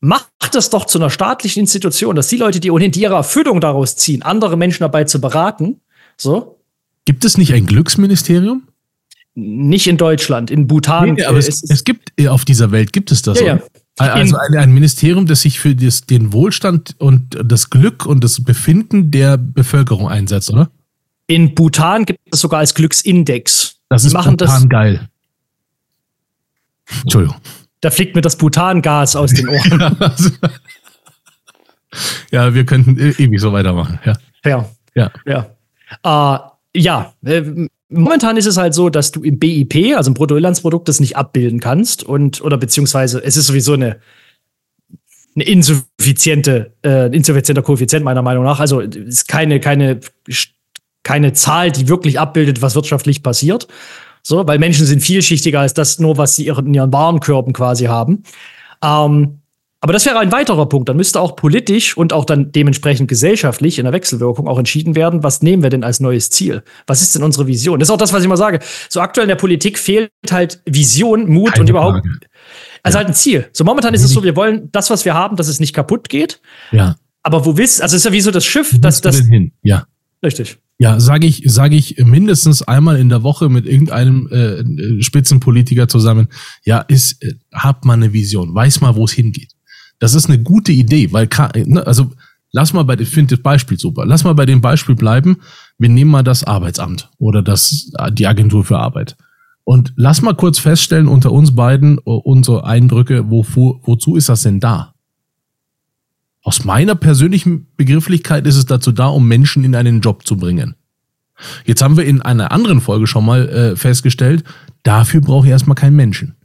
Macht 0.00 0.30
das 0.52 0.70
doch 0.70 0.86
zu 0.86 0.98
einer 0.98 1.10
staatlichen 1.10 1.60
Institution, 1.60 2.14
dass 2.14 2.28
die 2.28 2.36
Leute, 2.36 2.60
die 2.60 2.70
ohnehin 2.70 2.92
die 2.92 3.02
ihre 3.02 3.14
Erfüllung 3.14 3.60
daraus 3.60 3.96
ziehen, 3.96 4.22
andere 4.22 4.56
Menschen 4.56 4.84
dabei 4.84 5.04
zu 5.04 5.20
beraten. 5.20 5.80
So. 6.16 6.60
Gibt 7.04 7.24
es 7.24 7.36
nicht 7.36 7.52
ein 7.52 7.66
Glücksministerium? 7.66 8.62
Nicht 9.34 9.88
in 9.88 9.96
Deutschland, 9.96 10.50
in 10.50 10.66
Bhutan. 10.66 11.14
Nee, 11.14 11.24
aber 11.24 11.38
es, 11.38 11.48
es, 11.48 11.68
es, 11.68 11.84
gibt 11.84 12.12
auf 12.28 12.44
dieser 12.44 12.70
Welt 12.70 12.92
gibt 12.92 13.10
es 13.10 13.22
das. 13.22 13.40
Ja, 13.40 13.46
ja. 13.46 13.60
Also 13.96 14.36
ein, 14.36 14.56
ein, 14.56 14.72
Ministerium, 14.72 15.26
das 15.26 15.42
sich 15.42 15.60
für 15.60 15.74
das, 15.74 16.02
den 16.02 16.32
Wohlstand 16.32 16.94
und 16.98 17.38
das 17.44 17.70
Glück 17.70 18.06
und 18.06 18.24
das 18.24 18.42
Befinden 18.42 19.10
der 19.10 19.36
Bevölkerung 19.36 20.08
einsetzt, 20.08 20.50
oder? 20.50 20.70
In 21.30 21.54
Bhutan 21.54 22.06
gibt 22.06 22.18
es 22.32 22.40
sogar 22.40 22.58
als 22.58 22.74
Glücksindex. 22.74 23.76
Das 23.88 24.04
ist 24.04 24.14
machen 24.14 24.36
Bhutan 24.36 24.62
das, 24.62 24.68
geil. 24.68 25.08
Entschuldigung. 27.02 27.36
Da 27.80 27.92
fliegt 27.92 28.16
mir 28.16 28.20
das 28.20 28.34
Bhutan-Gas 28.34 29.14
aus 29.14 29.32
den 29.32 29.48
Ohren. 29.48 29.96
ja, 32.32 32.52
wir 32.52 32.66
könnten 32.66 32.98
e-, 32.98 33.14
ewig 33.22 33.40
so 33.40 33.52
weitermachen. 33.52 34.00
Ja. 34.04 34.18
Ja. 34.44 34.68
Ja. 34.96 35.12
Ja. 35.24 36.44
Äh, 36.74 36.80
ja. 36.80 37.14
Äh, 37.24 37.68
momentan 37.88 38.36
ist 38.36 38.46
es 38.46 38.56
halt 38.56 38.74
so, 38.74 38.90
dass 38.90 39.12
du 39.12 39.22
im 39.22 39.38
BIP, 39.38 39.96
also 39.96 40.10
im 40.10 40.14
Bruttoinlandsprodukt, 40.14 40.88
das 40.88 40.98
nicht 40.98 41.16
abbilden 41.16 41.60
kannst 41.60 42.02
und 42.02 42.40
oder 42.40 42.58
beziehungsweise 42.58 43.22
es 43.22 43.36
ist 43.36 43.46
sowieso 43.46 43.74
eine 43.74 44.00
eine 45.36 45.44
insuffiziente, 45.44 46.74
äh, 46.84 47.06
insuffizienter 47.14 47.62
Koeffizient 47.62 48.04
meiner 48.04 48.20
Meinung 48.20 48.42
nach. 48.42 48.58
Also 48.58 48.80
ist 48.80 49.28
keine 49.28 49.60
keine 49.60 50.00
keine 51.02 51.32
Zahl, 51.32 51.70
die 51.70 51.88
wirklich 51.88 52.18
abbildet, 52.20 52.62
was 52.62 52.74
wirtschaftlich 52.74 53.22
passiert. 53.22 53.68
So, 54.22 54.46
weil 54.46 54.58
Menschen 54.58 54.84
sind 54.84 55.00
vielschichtiger 55.00 55.60
als 55.60 55.74
das 55.74 55.98
nur, 55.98 56.18
was 56.18 56.36
sie 56.36 56.48
in 56.48 56.74
ihren 56.74 56.92
Warenkörben 56.92 57.52
quasi 57.52 57.86
haben. 57.86 58.22
Ähm, 58.82 59.40
Aber 59.82 59.94
das 59.94 60.04
wäre 60.04 60.18
ein 60.18 60.30
weiterer 60.30 60.68
Punkt. 60.68 60.90
Dann 60.90 60.98
müsste 60.98 61.20
auch 61.20 61.36
politisch 61.36 61.96
und 61.96 62.12
auch 62.12 62.26
dann 62.26 62.52
dementsprechend 62.52 63.08
gesellschaftlich 63.08 63.78
in 63.78 63.84
der 63.84 63.94
Wechselwirkung 63.94 64.46
auch 64.46 64.58
entschieden 64.58 64.94
werden, 64.94 65.22
was 65.22 65.40
nehmen 65.40 65.62
wir 65.62 65.70
denn 65.70 65.84
als 65.84 66.00
neues 66.00 66.28
Ziel? 66.28 66.62
Was 66.86 67.00
ist 67.00 67.14
denn 67.14 67.22
unsere 67.22 67.46
Vision? 67.46 67.78
Das 67.78 67.88
ist 67.88 67.92
auch 67.92 67.96
das, 67.96 68.12
was 68.12 68.20
ich 68.20 68.26
immer 68.26 68.36
sage. 68.36 68.58
So 68.90 69.00
aktuell 69.00 69.24
in 69.24 69.30
der 69.30 69.36
Politik 69.36 69.78
fehlt 69.78 70.10
halt 70.30 70.60
Vision, 70.66 71.26
Mut 71.30 71.52
Keine 71.52 71.62
und 71.62 71.70
überhaupt. 71.70 72.04
Frage. 72.04 72.20
Also 72.82 72.96
ja. 72.96 72.98
halt 72.98 73.08
ein 73.08 73.14
Ziel. 73.14 73.48
So 73.52 73.64
momentan 73.64 73.94
ist 73.94 74.04
es 74.04 74.10
so, 74.10 74.22
wir 74.22 74.36
wollen 74.36 74.68
das, 74.70 74.90
was 74.90 75.06
wir 75.06 75.14
haben, 75.14 75.36
dass 75.36 75.48
es 75.48 75.60
nicht 75.60 75.74
kaputt 75.74 76.10
geht. 76.10 76.42
Ja. 76.72 76.96
Aber 77.22 77.46
wo 77.46 77.56
willst, 77.56 77.80
also 77.80 77.96
es 77.96 78.00
ist 78.02 78.04
ja 78.04 78.12
wie 78.12 78.20
so 78.20 78.30
das 78.30 78.44
Schiff, 78.44 78.78
dass 78.80 79.00
das. 79.00 79.20
Hin? 79.20 79.52
Ja. 79.62 79.86
Richtig. 80.22 80.58
Ja, 80.80 80.98
sage 80.98 81.26
ich, 81.26 81.42
sage 81.44 81.76
ich 81.76 81.98
mindestens 81.98 82.62
einmal 82.62 82.98
in 82.98 83.10
der 83.10 83.22
Woche 83.22 83.50
mit 83.50 83.66
irgendeinem 83.66 84.28
äh, 84.28 85.02
Spitzenpolitiker 85.02 85.88
zusammen. 85.88 86.28
Ja, 86.64 86.78
ist, 86.78 87.22
äh, 87.22 87.34
hab 87.52 87.84
mal 87.84 87.92
eine 87.92 88.14
Vision, 88.14 88.54
weiß 88.54 88.80
mal, 88.80 88.96
wo 88.96 89.04
es 89.04 89.12
hingeht. 89.12 89.52
Das 89.98 90.14
ist 90.14 90.30
eine 90.30 90.42
gute 90.42 90.72
Idee, 90.72 91.12
weil 91.12 91.28
ne, 91.66 91.86
also 91.86 92.10
lass 92.52 92.72
mal 92.72 92.84
bei, 92.84 92.94
ich 92.94 93.10
finde 93.10 93.36
das 93.36 93.42
Beispiel 93.42 93.78
super. 93.78 94.06
Lass 94.06 94.24
mal 94.24 94.34
bei 94.34 94.46
dem 94.46 94.62
Beispiel 94.62 94.94
bleiben. 94.94 95.36
Wir 95.76 95.90
nehmen 95.90 96.10
mal 96.10 96.22
das 96.22 96.44
Arbeitsamt 96.44 97.10
oder 97.18 97.42
das 97.42 97.92
die 98.12 98.26
Agentur 98.26 98.64
für 98.64 98.78
Arbeit. 98.78 99.18
Und 99.64 99.92
lass 99.96 100.22
mal 100.22 100.34
kurz 100.34 100.58
feststellen 100.58 101.08
unter 101.08 101.30
uns 101.30 101.54
beiden 101.54 101.98
äh, 101.98 102.00
unsere 102.04 102.64
Eindrücke, 102.64 103.30
wofür, 103.30 103.80
wozu 103.82 104.16
ist 104.16 104.30
das 104.30 104.44
denn 104.44 104.60
da? 104.60 104.94
Aus 106.42 106.64
meiner 106.64 106.94
persönlichen 106.94 107.66
Begrifflichkeit 107.76 108.46
ist 108.46 108.56
es 108.56 108.66
dazu 108.66 108.92
da, 108.92 109.08
um 109.08 109.28
Menschen 109.28 109.64
in 109.64 109.74
einen 109.74 110.00
Job 110.00 110.26
zu 110.26 110.36
bringen. 110.36 110.74
Jetzt 111.64 111.82
haben 111.82 111.96
wir 111.96 112.04
in 112.04 112.22
einer 112.22 112.52
anderen 112.52 112.80
Folge 112.80 113.06
schon 113.06 113.24
mal 113.24 113.48
äh, 113.48 113.76
festgestellt, 113.76 114.44
dafür 114.82 115.20
brauche 115.20 115.46
ich 115.46 115.50
erstmal 115.50 115.74
keinen 115.74 115.96
Menschen. 115.96 116.36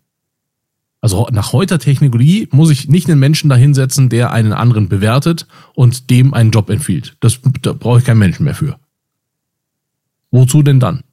Also 1.01 1.27
nach 1.31 1.53
heuter 1.53 1.77
Technologie 1.77 2.47
muss 2.51 2.71
ich 2.71 2.89
nicht 2.89 3.07
einen 3.09 3.19
Menschen 3.19 3.49
dahinsetzen, 3.49 4.09
der 4.09 4.31
einen 4.31 4.53
anderen 4.53 4.89
bewertet 4.89 5.45
und 5.75 6.09
dem 6.09 6.33
einen 6.33 6.51
Job 6.51 6.69
empfiehlt. 6.69 7.15
Das, 7.19 7.39
da 7.61 7.73
brauche 7.73 7.99
ich 7.99 8.05
keinen 8.05 8.19
Menschen 8.19 8.43
mehr 8.43 8.55
für. 8.55 8.79
Wozu 10.31 10.63
denn 10.63 10.79
dann? 10.79 11.03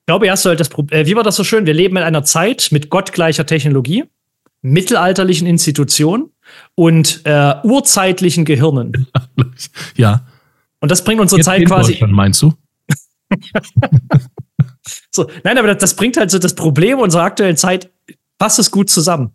Ich 0.00 0.06
glaube, 0.06 0.26
erst 0.26 0.46
halt 0.46 0.58
das 0.58 0.68
Problem, 0.68 1.02
äh, 1.02 1.06
wie 1.06 1.14
war 1.14 1.22
das 1.22 1.36
so 1.36 1.44
schön? 1.44 1.64
Wir 1.66 1.74
leben 1.74 1.96
in 1.96 2.02
einer 2.02 2.24
Zeit 2.24 2.68
mit 2.72 2.90
gottgleicher 2.90 3.46
Technologie 3.46 4.04
mittelalterlichen 4.70 5.46
Institutionen 5.46 6.30
und 6.74 7.22
äh, 7.24 7.54
urzeitlichen 7.62 8.44
Gehirnen. 8.44 9.06
ja. 9.96 10.26
Und 10.80 10.90
das 10.90 11.02
bringt 11.02 11.20
unsere 11.20 11.38
Jetzt 11.38 11.46
Zeit 11.46 11.66
quasi. 11.66 11.98
Meinst 12.06 12.42
du? 12.42 12.54
so, 15.10 15.28
nein, 15.44 15.58
aber 15.58 15.68
das, 15.68 15.78
das, 15.78 15.96
bringt 15.96 16.16
halt 16.16 16.30
so 16.30 16.38
das 16.38 16.54
Problem 16.54 16.98
unserer 16.98 17.22
aktuellen 17.22 17.56
Zeit, 17.56 17.90
passt 18.38 18.58
es 18.58 18.70
gut 18.70 18.88
zusammen. 18.88 19.32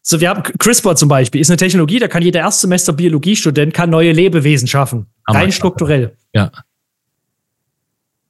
So, 0.00 0.20
wir 0.20 0.30
haben 0.30 0.42
CRISPR 0.42 0.96
zum 0.96 1.08
Beispiel, 1.08 1.40
ist 1.40 1.50
eine 1.50 1.58
Technologie, 1.58 2.00
da 2.00 2.08
kann 2.08 2.22
jeder 2.22 2.40
Erstsemester 2.40 2.92
Biologiestudent 2.92 3.72
kann 3.72 3.90
neue 3.90 4.10
Lebewesen 4.10 4.66
schaffen. 4.66 5.06
Aber 5.24 5.38
rein 5.38 5.52
strukturell. 5.52 6.16
Ja. 6.32 6.50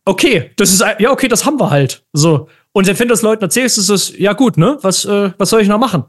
Okay, 0.04 0.50
das 0.56 0.72
ist, 0.72 0.84
ja, 0.98 1.10
okay, 1.10 1.28
das 1.28 1.46
haben 1.46 1.58
wir 1.58 1.70
halt. 1.70 2.04
So. 2.12 2.48
Und 2.72 2.86
wenn 2.86 2.96
du 2.96 3.06
das 3.12 3.22
Leuten 3.22 3.42
erzählst, 3.42 3.78
ist 3.78 3.88
es, 3.88 4.16
ja 4.16 4.32
gut, 4.32 4.56
ne? 4.56 4.78
Was, 4.82 5.04
äh, 5.04 5.32
was 5.36 5.50
soll 5.50 5.60
ich 5.60 5.68
noch 5.68 5.78
machen? 5.78 6.04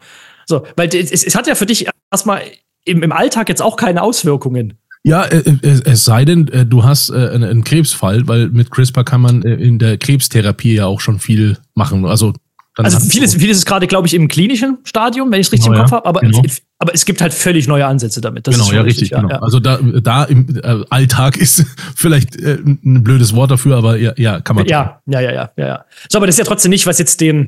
So, 0.46 0.66
weil 0.76 0.88
es, 0.96 1.12
es 1.12 1.36
hat 1.36 1.48
ja 1.48 1.56
für 1.56 1.66
dich 1.66 1.88
erstmal 2.12 2.42
im, 2.86 3.04
im 3.04 3.12
Alltag 3.12 3.50
jetzt 3.50 3.62
auch 3.62 3.76
keine 3.76 4.02
Auswirkungen. 4.02 4.78
Ja, 5.04 5.26
äh, 5.26 5.40
äh, 5.40 5.82
es 5.84 6.06
sei 6.06 6.24
denn, 6.24 6.48
äh, 6.48 6.66
du 6.66 6.84
hast 6.84 7.12
einen 7.12 7.64
Krebsfall, 7.64 8.28
weil 8.28 8.50
mit 8.50 8.72
CRISPR 8.72 9.04
kann 9.04 9.22
man 9.22 9.42
in 9.42 9.78
der 9.78 9.98
Krebstherapie 9.98 10.76
ja 10.76 10.86
auch 10.86 11.02
schon 11.02 11.20
viel 11.20 11.58
machen. 11.76 12.06
Also 12.06 12.34
also 12.76 13.00
vieles, 13.00 13.36
vieles 13.36 13.60
ist 13.60 13.66
gerade, 13.66 13.86
glaube 13.86 14.08
ich, 14.08 14.14
im 14.16 14.28
klinischen 14.28 14.80
Stadium, 14.84 15.32
wenn 15.32 15.40
ich 15.40 15.48
es 15.48 15.54
richtig 15.54 15.70
genau, 15.70 15.84
im 15.84 15.84
Kopf 15.84 15.92
ja, 15.92 15.98
habe, 15.98 16.08
aber, 16.08 16.22
genau. 16.22 16.42
es, 16.44 16.62
aber 16.80 16.94
es 16.94 17.06
gibt 17.06 17.22
halt 17.22 17.34
völlig 17.34 17.68
neue 17.68 17.86
Ansätze 17.86 18.20
damit. 18.20 18.48
Das 18.48 18.56
genau, 18.56 18.72
ja, 18.72 18.82
richtig, 18.82 19.12
richtig 19.12 19.18
genau. 19.18 19.30
Ja. 19.30 19.42
Also 19.42 19.60
da, 19.60 19.78
da 19.78 20.24
im 20.24 20.60
äh, 20.64 20.84
Alltag 20.90 21.38
ist 21.38 21.66
vielleicht 21.96 22.36
äh, 22.36 22.58
ein 22.64 23.04
blödes 23.04 23.36
Wort 23.36 23.52
dafür, 23.52 23.78
aber 23.78 23.98
ja, 23.98 24.14
ja 24.18 24.42
kann 24.42 24.56
man. 24.56 24.66
Ja, 24.66 25.02
ja, 25.06 25.20
ja, 25.20 25.32
ja, 25.32 25.52
ja, 25.56 25.68
ja. 25.68 25.86
So, 26.10 26.18
aber 26.18 26.26
das 26.26 26.36
ist 26.36 26.40
ja 26.40 26.46
trotzdem 26.46 26.72
nicht, 26.72 26.88
was 26.88 26.98
jetzt 26.98 27.22
den, 27.22 27.48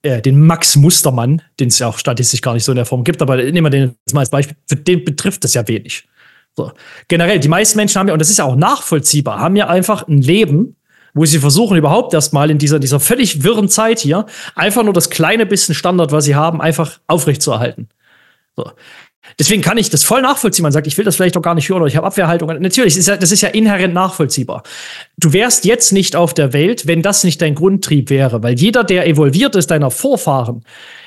äh, 0.00 0.22
den 0.22 0.40
Max 0.40 0.74
Mustermann, 0.76 1.42
den 1.60 1.68
es 1.68 1.78
ja 1.78 1.88
auch 1.88 1.98
statistisch 1.98 2.40
gar 2.40 2.54
nicht 2.54 2.64
so 2.64 2.72
in 2.72 2.76
der 2.76 2.86
Form 2.86 3.04
gibt, 3.04 3.20
aber 3.20 3.36
nehmen 3.36 3.66
wir 3.66 3.70
den 3.70 3.96
jetzt 4.06 4.14
mal 4.14 4.20
als 4.20 4.30
Beispiel, 4.30 4.56
für 4.66 4.76
den 4.76 5.04
betrifft 5.04 5.44
das 5.44 5.52
ja 5.52 5.66
wenig. 5.68 6.08
So. 6.56 6.72
Generell, 7.08 7.38
die 7.38 7.48
meisten 7.48 7.76
Menschen 7.76 7.98
haben 7.98 8.08
ja, 8.08 8.14
und 8.14 8.18
das 8.18 8.30
ist 8.30 8.38
ja 8.38 8.44
auch 8.44 8.56
nachvollziehbar, 8.56 9.40
haben 9.40 9.56
ja 9.56 9.68
einfach 9.68 10.08
ein 10.08 10.22
Leben, 10.22 10.76
wo 11.14 11.24
sie 11.24 11.38
versuchen 11.38 11.76
überhaupt 11.76 12.14
erstmal 12.14 12.50
in 12.50 12.58
dieser, 12.58 12.78
dieser 12.78 13.00
völlig 13.00 13.44
wirren 13.44 13.68
Zeit 13.68 13.98
hier 13.98 14.26
einfach 14.54 14.82
nur 14.82 14.94
das 14.94 15.10
kleine 15.10 15.46
bisschen 15.46 15.74
Standard, 15.74 16.12
was 16.12 16.24
sie 16.24 16.34
haben, 16.34 16.60
einfach 16.60 17.00
aufrechtzuerhalten. 17.06 17.88
So. 18.56 18.70
Deswegen 19.38 19.62
kann 19.62 19.78
ich 19.78 19.88
das 19.88 20.02
voll 20.02 20.20
nachvollziehen. 20.20 20.64
Man 20.64 20.72
sagt, 20.72 20.86
ich 20.86 20.98
will 20.98 21.04
das 21.04 21.16
vielleicht 21.16 21.36
doch 21.36 21.42
gar 21.42 21.54
nicht 21.54 21.68
hören 21.68 21.80
oder 21.80 21.86
ich 21.86 21.96
habe 21.96 22.06
Abwehrhaltung. 22.06 22.48
Natürlich, 22.60 22.96
ist 22.96 23.06
ja, 23.06 23.16
das 23.16 23.30
ist 23.30 23.40
ja 23.40 23.50
inhärent 23.50 23.94
nachvollziehbar. 23.94 24.62
Du 25.16 25.32
wärst 25.32 25.64
jetzt 25.64 25.92
nicht 25.92 26.16
auf 26.16 26.34
der 26.34 26.52
Welt, 26.52 26.86
wenn 26.86 27.02
das 27.02 27.22
nicht 27.22 27.40
dein 27.40 27.54
Grundtrieb 27.54 28.10
wäre. 28.10 28.42
Weil 28.42 28.58
jeder, 28.58 28.82
der 28.82 29.06
evolviert 29.06 29.54
ist, 29.54 29.70
deiner 29.70 29.90
Vorfahren, 29.90 30.64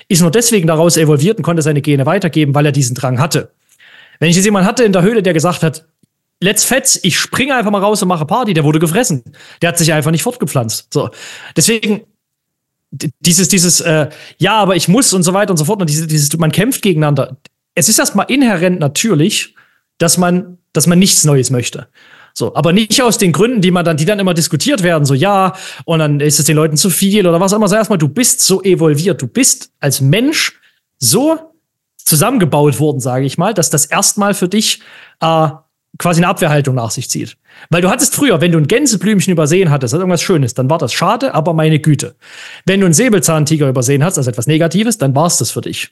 ist 0.07 0.21
nur 0.21 0.31
deswegen 0.31 0.67
daraus 0.67 0.97
evolviert 0.97 1.37
und 1.37 1.43
konnte 1.43 1.61
seine 1.61 1.81
Gene 1.81 2.05
weitergeben, 2.05 2.55
weil 2.55 2.65
er 2.65 2.71
diesen 2.71 2.95
Drang 2.95 3.19
hatte. 3.19 3.51
Wenn 4.19 4.29
ich 4.29 4.35
jetzt 4.37 4.45
jemanden 4.45 4.67
hatte 4.67 4.85
in 4.85 4.93
der 4.93 5.01
Höhle, 5.01 5.21
der 5.21 5.33
gesagt 5.33 5.61
hat, 5.61 5.85
let's 6.41 6.63
fetz, 6.63 6.99
ich 7.03 7.17
springe 7.19 7.55
einfach 7.55 7.71
mal 7.71 7.81
raus 7.81 8.01
und 8.01 8.07
mache 8.07 8.25
Party, 8.25 8.53
der 8.53 8.63
wurde 8.63 8.79
gefressen. 8.79 9.23
Der 9.61 9.69
hat 9.69 9.77
sich 9.77 9.93
einfach 9.93 10.11
nicht 10.11 10.23
fortgepflanzt. 10.23 10.93
So. 10.93 11.09
Deswegen, 11.55 12.01
dieses, 13.19 13.47
dieses, 13.47 13.81
äh, 13.81 14.09
ja, 14.37 14.53
aber 14.53 14.75
ich 14.75 14.87
muss 14.87 15.13
und 15.13 15.23
so 15.23 15.33
weiter 15.33 15.51
und 15.51 15.57
so 15.57 15.65
fort, 15.65 15.81
und 15.81 15.89
dieses, 15.89 16.07
dieses, 16.07 16.35
man 16.37 16.51
kämpft 16.51 16.81
gegeneinander. 16.81 17.37
Es 17.73 17.89
ist 17.89 17.99
erstmal 17.99 18.25
inhärent 18.29 18.79
natürlich, 18.79 19.55
dass 19.97 20.17
man, 20.17 20.57
dass 20.73 20.87
man 20.87 20.99
nichts 20.99 21.23
Neues 21.25 21.49
möchte. 21.49 21.87
So, 22.33 22.53
aber 22.53 22.73
nicht 22.73 23.01
aus 23.01 23.17
den 23.17 23.31
Gründen, 23.31 23.61
die 23.61 23.71
man 23.71 23.85
dann, 23.85 23.95
die 23.95 24.03
dann 24.03 24.19
immer 24.19 24.33
diskutiert 24.33 24.83
werden, 24.83 25.05
so 25.05 25.13
ja, 25.13 25.55
und 25.85 25.99
dann 25.99 26.19
ist 26.19 26.37
es 26.37 26.45
den 26.45 26.57
Leuten 26.57 26.75
zu 26.75 26.89
viel 26.89 27.25
oder 27.25 27.39
was 27.39 27.53
auch 27.53 27.57
immer. 27.57 27.69
So 27.69 27.75
erstmal, 27.75 27.97
du 27.97 28.09
bist 28.09 28.41
so 28.41 28.61
evolviert, 28.61 29.21
du 29.21 29.27
bist 29.27 29.71
als 29.79 30.01
Mensch 30.01 30.59
so 30.97 31.53
zusammengebaut 31.95 32.79
worden, 32.79 32.99
sage 32.99 33.25
ich 33.25 33.37
mal, 33.37 33.53
dass 33.53 33.69
das 33.69 33.85
erstmal 33.85 34.33
für 34.33 34.49
dich 34.49 34.81
äh, 35.21 35.47
quasi 35.97 36.19
eine 36.19 36.27
Abwehrhaltung 36.27 36.75
nach 36.75 36.91
sich 36.91 37.09
zieht. 37.09 37.37
Weil 37.69 37.81
du 37.81 37.89
hattest 37.89 38.15
früher, 38.15 38.41
wenn 38.41 38.51
du 38.51 38.57
ein 38.57 38.67
Gänseblümchen 38.67 39.31
übersehen 39.31 39.69
hattest, 39.69 39.93
also 39.93 40.01
irgendwas 40.01 40.21
Schönes, 40.21 40.53
dann 40.53 40.69
war 40.69 40.77
das 40.77 40.93
schade, 40.93 41.33
aber 41.33 41.53
meine 41.53 41.79
Güte. 41.79 42.15
Wenn 42.65 42.79
du 42.79 42.85
einen 42.85 42.93
Säbelzahntiger 42.93 43.69
übersehen 43.69 44.03
hast, 44.03 44.17
also 44.17 44.29
etwas 44.29 44.47
Negatives, 44.47 44.97
dann 44.97 45.15
war 45.15 45.27
es 45.27 45.37
das 45.37 45.51
für 45.51 45.61
dich. 45.61 45.91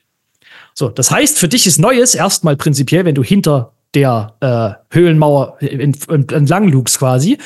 So, 0.73 0.89
das 0.89 1.11
heißt, 1.11 1.37
für 1.37 1.47
dich 1.47 1.67
ist 1.67 1.79
Neues 1.79 2.15
erstmal 2.15 2.55
prinzipiell, 2.55 3.05
wenn 3.05 3.15
du 3.15 3.23
hinter 3.23 3.73
der 3.93 4.35
äh, 4.39 4.95
Höhlenmauer 4.95 5.57
entlang 5.61 6.67
lugst 6.67 6.97
quasi, 6.97 7.37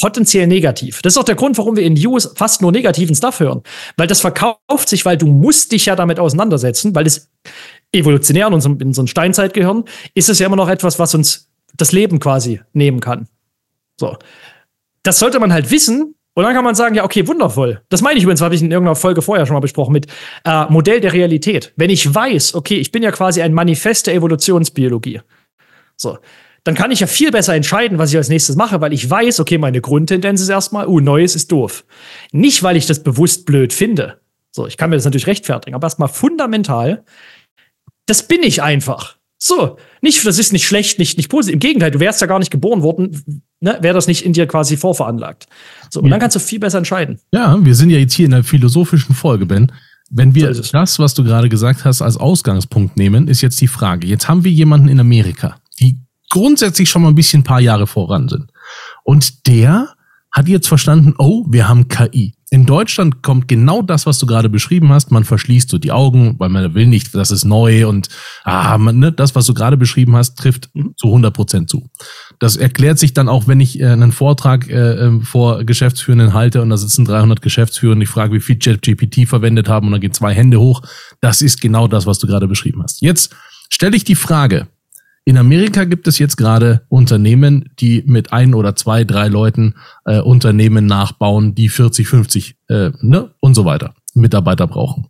potenziell 0.00 0.46
negativ. 0.46 1.02
Das 1.02 1.14
ist 1.14 1.18
auch 1.18 1.24
der 1.24 1.34
Grund, 1.34 1.58
warum 1.58 1.76
wir 1.76 1.82
in 1.82 1.94
News 1.94 2.32
fast 2.36 2.62
nur 2.62 2.70
negativen 2.70 3.16
Stuff 3.16 3.40
hören. 3.40 3.62
Weil 3.96 4.06
das 4.06 4.20
verkauft 4.20 4.88
sich, 4.88 5.04
weil 5.04 5.16
du 5.16 5.26
musst 5.26 5.72
dich 5.72 5.86
ja 5.86 5.96
damit 5.96 6.20
auseinandersetzen, 6.20 6.94
weil 6.94 7.06
es 7.06 7.30
evolutionär 7.92 8.46
in 8.46 8.54
unserem, 8.54 8.78
in 8.78 8.88
unserem 8.88 9.06
Steinzeitgehirn 9.06 9.84
ist 10.14 10.28
es 10.28 10.38
ja 10.38 10.46
immer 10.46 10.56
noch 10.56 10.68
etwas, 10.68 10.98
was 10.98 11.14
uns 11.14 11.48
das 11.76 11.92
Leben 11.92 12.18
quasi 12.18 12.60
nehmen 12.72 13.00
kann. 13.00 13.28
So. 13.98 14.16
Das 15.02 15.18
sollte 15.18 15.38
man 15.38 15.52
halt 15.52 15.70
wissen. 15.70 16.14
Und 16.34 16.44
dann 16.44 16.52
kann 16.52 16.64
man 16.64 16.74
sagen, 16.74 16.94
ja, 16.94 17.04
okay, 17.04 17.26
wundervoll. 17.26 17.80
Das 17.88 18.02
meine 18.02 18.18
ich 18.18 18.24
übrigens, 18.24 18.42
habe 18.42 18.54
ich 18.54 18.60
in 18.60 18.70
irgendeiner 18.70 18.94
Folge 18.94 19.22
vorher 19.22 19.46
schon 19.46 19.54
mal 19.54 19.60
besprochen 19.60 19.92
mit 19.92 20.06
äh, 20.44 20.66
Modell 20.66 21.00
der 21.00 21.14
Realität. 21.14 21.72
Wenn 21.76 21.88
ich 21.88 22.14
weiß, 22.14 22.54
okay, 22.54 22.74
ich 22.74 22.92
bin 22.92 23.02
ja 23.02 23.10
quasi 23.10 23.40
ein 23.40 23.54
Manifest 23.54 24.06
der 24.06 24.14
Evolutionsbiologie. 24.14 25.22
So. 25.96 26.18
Dann 26.62 26.74
kann 26.74 26.90
ich 26.90 27.00
ja 27.00 27.06
viel 27.06 27.30
besser 27.30 27.54
entscheiden, 27.54 27.96
was 27.96 28.10
ich 28.10 28.16
als 28.16 28.28
nächstes 28.28 28.56
mache, 28.56 28.80
weil 28.80 28.92
ich 28.92 29.08
weiß, 29.08 29.40
okay, 29.40 29.56
meine 29.56 29.80
Grundtendenz 29.80 30.42
ist 30.42 30.48
erstmal, 30.48 30.88
uh, 30.88 31.00
Neues 31.00 31.36
ist 31.36 31.52
doof. 31.52 31.84
Nicht, 32.32 32.62
weil 32.62 32.76
ich 32.76 32.86
das 32.86 33.02
bewusst 33.02 33.46
blöd 33.46 33.72
finde. 33.72 34.20
So, 34.50 34.66
ich 34.66 34.76
kann 34.76 34.90
mir 34.90 34.96
das 34.96 35.04
natürlich 35.04 35.28
rechtfertigen, 35.28 35.74
aber 35.74 35.86
erstmal 35.86 36.08
fundamental, 36.08 37.04
das 38.06 38.26
bin 38.26 38.42
ich 38.42 38.62
einfach. 38.62 39.16
So, 39.38 39.76
nicht, 40.00 40.26
das 40.26 40.38
ist 40.38 40.52
nicht 40.52 40.66
schlecht, 40.66 40.98
nicht, 40.98 41.18
nicht 41.18 41.28
positiv. 41.28 41.54
Im 41.54 41.60
Gegenteil, 41.60 41.90
du 41.90 42.00
wärst 42.00 42.20
ja 42.20 42.26
gar 42.26 42.38
nicht 42.38 42.50
geboren 42.50 42.82
worden, 42.82 43.42
ne, 43.60 43.78
wäre 43.80 43.94
das 43.94 44.06
nicht 44.06 44.24
in 44.24 44.32
dir 44.32 44.46
quasi 44.46 44.76
vorveranlagt. 44.76 45.46
So, 45.90 46.00
und 46.00 46.06
ja. 46.06 46.10
dann 46.10 46.20
kannst 46.20 46.36
du 46.36 46.40
viel 46.40 46.58
besser 46.58 46.78
entscheiden. 46.78 47.18
Ja, 47.32 47.56
wir 47.62 47.74
sind 47.74 47.90
ja 47.90 47.98
jetzt 47.98 48.14
hier 48.14 48.26
in 48.26 48.34
einer 48.34 48.44
philosophischen 48.44 49.14
Folge, 49.14 49.46
Ben. 49.46 49.70
Wenn 50.08 50.34
wir 50.34 50.54
so 50.54 50.62
das, 50.62 50.98
was 50.98 51.14
du 51.14 51.24
gerade 51.24 51.48
gesagt 51.48 51.84
hast, 51.84 52.00
als 52.00 52.16
Ausgangspunkt 52.16 52.96
nehmen, 52.96 53.26
ist 53.26 53.40
jetzt 53.40 53.60
die 53.60 53.66
Frage. 53.66 54.06
Jetzt 54.06 54.28
haben 54.28 54.44
wir 54.44 54.52
jemanden 54.52 54.88
in 54.88 55.00
Amerika, 55.00 55.56
die 55.80 55.98
grundsätzlich 56.30 56.88
schon 56.88 57.02
mal 57.02 57.08
ein 57.08 57.14
bisschen 57.16 57.40
ein 57.40 57.44
paar 57.44 57.60
Jahre 57.60 57.86
voran 57.86 58.28
sind. 58.28 58.52
Und 59.02 59.46
der 59.48 59.95
hat 60.36 60.48
jetzt 60.48 60.68
verstanden, 60.68 61.14
oh, 61.16 61.46
wir 61.48 61.66
haben 61.66 61.88
KI. 61.88 62.34
In 62.50 62.66
Deutschland 62.66 63.22
kommt 63.22 63.48
genau 63.48 63.80
das, 63.80 64.04
was 64.04 64.18
du 64.18 64.26
gerade 64.26 64.50
beschrieben 64.50 64.92
hast. 64.92 65.10
Man 65.10 65.24
verschließt 65.24 65.70
so 65.70 65.78
die 65.78 65.92
Augen, 65.92 66.34
weil 66.38 66.50
man 66.50 66.74
will 66.74 66.86
nicht, 66.86 67.14
das 67.14 67.30
ist 67.30 67.46
neu 67.46 67.88
und 67.88 68.10
ah, 68.44 68.76
man, 68.76 68.98
ne, 68.98 69.12
das, 69.12 69.34
was 69.34 69.46
du 69.46 69.54
gerade 69.54 69.78
beschrieben 69.78 70.14
hast, 70.14 70.36
trifft 70.36 70.68
zu 70.98 71.06
100 71.06 71.32
Prozent 71.32 71.70
zu. 71.70 71.88
Das 72.38 72.56
erklärt 72.56 72.98
sich 72.98 73.14
dann 73.14 73.30
auch, 73.30 73.48
wenn 73.48 73.60
ich 73.60 73.80
äh, 73.80 73.86
einen 73.86 74.12
Vortrag 74.12 74.68
äh, 74.68 75.06
ähm, 75.06 75.22
vor 75.22 75.64
Geschäftsführenden 75.64 76.34
halte 76.34 76.60
und 76.60 76.68
da 76.68 76.76
sitzen 76.76 77.06
300 77.06 77.40
Geschäftsführer 77.40 77.92
und 77.92 78.02
ich 78.02 78.10
frage, 78.10 78.34
wie 78.34 78.40
viel 78.40 78.58
ChatGPT 78.58 79.26
verwendet 79.26 79.70
haben 79.70 79.86
und 79.86 79.92
dann 79.92 80.02
gehen 80.02 80.12
zwei 80.12 80.34
Hände 80.34 80.60
hoch. 80.60 80.82
Das 81.22 81.40
ist 81.40 81.62
genau 81.62 81.88
das, 81.88 82.04
was 82.04 82.18
du 82.18 82.26
gerade 82.26 82.46
beschrieben 82.46 82.82
hast. 82.82 83.00
Jetzt 83.00 83.34
stelle 83.70 83.96
ich 83.96 84.04
die 84.04 84.14
Frage, 84.14 84.68
in 85.26 85.36
Amerika 85.38 85.84
gibt 85.84 86.06
es 86.06 86.20
jetzt 86.20 86.36
gerade 86.36 86.82
Unternehmen, 86.88 87.68
die 87.80 88.04
mit 88.06 88.32
ein 88.32 88.54
oder 88.54 88.76
zwei, 88.76 89.02
drei 89.02 89.26
Leuten 89.26 89.74
äh, 90.04 90.20
Unternehmen 90.20 90.86
nachbauen, 90.86 91.56
die 91.56 91.68
40, 91.68 92.06
50 92.06 92.56
äh, 92.68 92.92
ne, 93.00 93.34
und 93.40 93.54
so 93.54 93.64
weiter 93.64 93.94
Mitarbeiter 94.14 94.68
brauchen. 94.68 95.08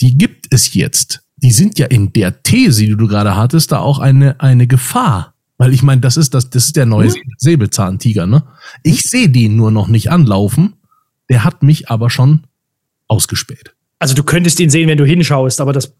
Die 0.00 0.16
gibt 0.16 0.46
es 0.50 0.74
jetzt. 0.74 1.24
Die 1.36 1.50
sind 1.50 1.76
ja 1.76 1.86
in 1.86 2.12
der 2.12 2.44
These, 2.44 2.86
die 2.86 2.96
du 2.96 3.08
gerade 3.08 3.36
hattest, 3.36 3.72
da 3.72 3.80
auch 3.80 3.98
eine, 3.98 4.40
eine 4.40 4.68
Gefahr. 4.68 5.34
Weil 5.58 5.74
ich 5.74 5.82
meine, 5.82 6.00
das 6.00 6.16
ist 6.16 6.34
das, 6.34 6.48
das 6.48 6.66
ist 6.66 6.76
der 6.76 6.86
neue 6.86 7.08
mhm. 7.08 7.34
Säbelzahntiger, 7.36 8.28
ne? 8.28 8.44
Ich 8.84 9.02
sehe 9.02 9.28
den 9.28 9.56
nur 9.56 9.72
noch 9.72 9.88
nicht 9.88 10.12
anlaufen. 10.12 10.74
Der 11.28 11.42
hat 11.42 11.64
mich 11.64 11.90
aber 11.90 12.10
schon 12.10 12.44
ausgespäht. 13.08 13.74
Also 13.98 14.14
du 14.14 14.22
könntest 14.22 14.60
ihn 14.60 14.70
sehen, 14.70 14.88
wenn 14.88 14.98
du 14.98 15.04
hinschaust, 15.04 15.60
aber 15.60 15.72
das 15.72 15.94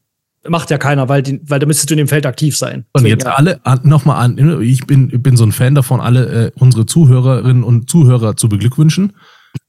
macht 0.49 0.70
ja 0.70 0.78
keiner, 0.78 1.08
weil, 1.08 1.22
die, 1.22 1.40
weil 1.44 1.58
da 1.58 1.66
müsstest 1.66 1.90
du 1.90 1.94
in 1.94 1.99
dem 1.99 2.08
Feld 2.08 2.26
aktiv 2.26 2.56
sein. 2.56 2.84
Und 2.92 3.06
jetzt 3.06 3.25
ja. 3.25 3.32
alle 3.32 3.61
nochmal 3.84 4.25
an, 4.25 4.61
ich 4.62 4.87
bin, 4.87 5.08
bin 5.22 5.37
so 5.37 5.44
ein 5.44 5.52
Fan 5.52 5.75
davon, 5.75 6.00
alle 6.00 6.46
äh, 6.46 6.50
unsere 6.58 6.87
Zuhörerinnen 6.87 7.62
und 7.62 7.88
Zuhörer 7.88 8.37
zu 8.37 8.49
beglückwünschen. 8.49 9.12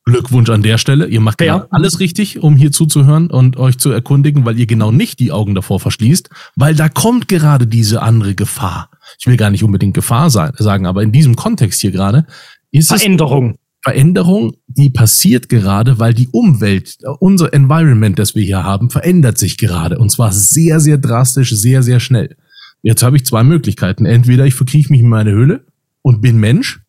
Glückwunsch 0.05 0.49
an 0.49 0.61
der 0.61 0.77
Stelle. 0.77 1.07
Ihr 1.07 1.21
macht 1.21 1.41
ja. 1.41 1.67
alles 1.69 1.99
richtig, 1.99 2.41
um 2.41 2.55
hier 2.55 2.71
zuzuhören 2.71 3.29
und 3.29 3.57
euch 3.57 3.77
zu 3.77 3.89
erkundigen, 3.89 4.45
weil 4.45 4.59
ihr 4.59 4.65
genau 4.65 4.91
nicht 4.91 5.19
die 5.19 5.31
Augen 5.31 5.55
davor 5.55 5.79
verschließt, 5.79 6.29
weil 6.55 6.75
da 6.75 6.89
kommt 6.89 7.27
gerade 7.27 7.67
diese 7.67 8.01
andere 8.01 8.35
Gefahr. 8.35 8.89
Ich 9.19 9.27
will 9.27 9.37
gar 9.37 9.49
nicht 9.49 9.63
unbedingt 9.63 9.93
Gefahr 9.93 10.29
sein, 10.29 10.51
sagen, 10.57 10.87
aber 10.87 11.03
in 11.03 11.11
diesem 11.11 11.35
Kontext 11.35 11.81
hier 11.81 11.91
gerade 11.91 12.25
ist 12.71 12.89
Veränderung. 12.89 13.55
Veränderung, 13.83 14.55
die 14.67 14.89
passiert 14.89 15.49
gerade, 15.49 15.99
weil 15.99 16.13
die 16.13 16.29
Umwelt, 16.29 16.97
unser 17.19 17.53
Environment, 17.53 18.17
das 18.17 18.33
wir 18.33 18.43
hier 18.43 18.63
haben, 18.63 18.89
verändert 18.89 19.37
sich 19.37 19.57
gerade. 19.57 19.99
Und 19.99 20.09
zwar 20.09 20.31
sehr, 20.31 20.79
sehr 20.79 20.97
drastisch, 20.97 21.51
sehr, 21.51 21.83
sehr 21.83 21.99
schnell. 21.99 22.37
Jetzt 22.81 23.03
habe 23.03 23.17
ich 23.17 23.25
zwei 23.25 23.43
Möglichkeiten. 23.43 24.05
Entweder 24.05 24.45
ich 24.45 24.53
verkrieche 24.53 24.91
mich 24.91 25.01
in 25.01 25.09
meine 25.09 25.31
Höhle 25.31 25.65
und 26.01 26.21
bin 26.21 26.39
Mensch, 26.39 26.79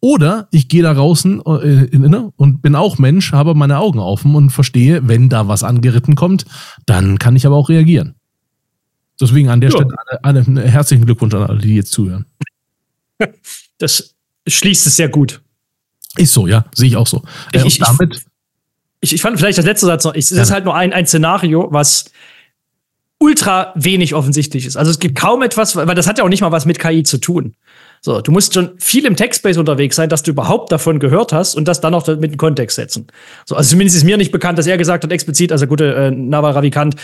oder 0.00 0.48
ich 0.52 0.68
gehe 0.68 0.82
da 0.82 0.94
draußen 0.94 1.44
äh, 1.44 1.96
ne, 1.96 2.32
und 2.36 2.62
bin 2.62 2.76
auch 2.76 2.98
Mensch, 2.98 3.32
habe 3.32 3.54
meine 3.54 3.78
Augen 3.78 3.98
offen 3.98 4.34
und 4.34 4.50
verstehe, 4.50 5.08
wenn 5.08 5.28
da 5.28 5.48
was 5.48 5.64
angeritten 5.64 6.14
kommt, 6.14 6.46
dann 6.86 7.18
kann 7.18 7.34
ich 7.34 7.46
aber 7.46 7.56
auch 7.56 7.68
reagieren. 7.68 8.14
Deswegen 9.20 9.48
an 9.48 9.60
der 9.60 9.70
ja. 9.70 9.76
Stelle 9.76 9.96
alle, 10.22 10.44
alle, 10.46 10.62
herzlichen 10.62 11.04
Glückwunsch 11.04 11.34
an 11.34 11.42
alle, 11.42 11.58
die 11.58 11.74
jetzt 11.74 11.92
zuhören. 11.92 12.26
Das 13.78 14.14
schließt 14.46 14.86
es 14.86 14.96
sehr 14.96 15.08
gut. 15.08 15.40
Ist 16.16 16.32
so, 16.32 16.46
ja, 16.46 16.64
sehe 16.74 16.88
ich 16.88 16.96
auch 16.96 17.06
so. 17.06 17.22
Ich, 17.52 17.62
äh, 17.62 17.66
ich, 17.66 17.78
damit 17.78 18.22
ich, 19.00 19.14
ich, 19.14 19.22
fand 19.22 19.38
vielleicht 19.38 19.58
das 19.58 19.64
letzte 19.64 19.86
Satz 19.86 20.04
noch, 20.04 20.14
es 20.14 20.32
ist 20.32 20.50
halt 20.50 20.64
nur 20.64 20.74
ein, 20.74 20.92
ein 20.92 21.06
Szenario, 21.06 21.68
was 21.70 22.06
ultra 23.18 23.72
wenig 23.74 24.14
offensichtlich 24.14 24.64
ist. 24.64 24.76
Also 24.76 24.90
es 24.90 24.98
gibt 24.98 25.18
kaum 25.18 25.42
etwas, 25.42 25.76
weil 25.76 25.94
das 25.94 26.06
hat 26.06 26.18
ja 26.18 26.24
auch 26.24 26.28
nicht 26.28 26.40
mal 26.40 26.52
was 26.52 26.66
mit 26.66 26.78
KI 26.78 27.02
zu 27.02 27.18
tun. 27.18 27.54
So, 28.00 28.20
du 28.20 28.30
musst 28.30 28.54
schon 28.54 28.78
viel 28.78 29.04
im 29.06 29.16
Textbase 29.16 29.58
unterwegs 29.58 29.96
sein, 29.96 30.08
dass 30.08 30.22
du 30.22 30.30
überhaupt 30.30 30.70
davon 30.70 31.00
gehört 31.00 31.32
hast 31.32 31.56
und 31.56 31.66
das 31.66 31.80
dann 31.80 31.94
auch 31.94 32.06
mit 32.06 32.32
dem 32.32 32.36
Kontext 32.36 32.76
setzen. 32.76 33.08
So, 33.44 33.56
also 33.56 33.70
zumindest 33.70 33.96
ist 33.96 34.04
mir 34.04 34.16
nicht 34.16 34.30
bekannt, 34.30 34.56
dass 34.58 34.68
er 34.68 34.78
gesagt 34.78 35.02
hat, 35.02 35.10
explizit, 35.10 35.50
also 35.50 35.66
gute 35.66 35.94
äh, 35.94 36.10
Naval 36.12 36.52
Ravikant, 36.52 36.94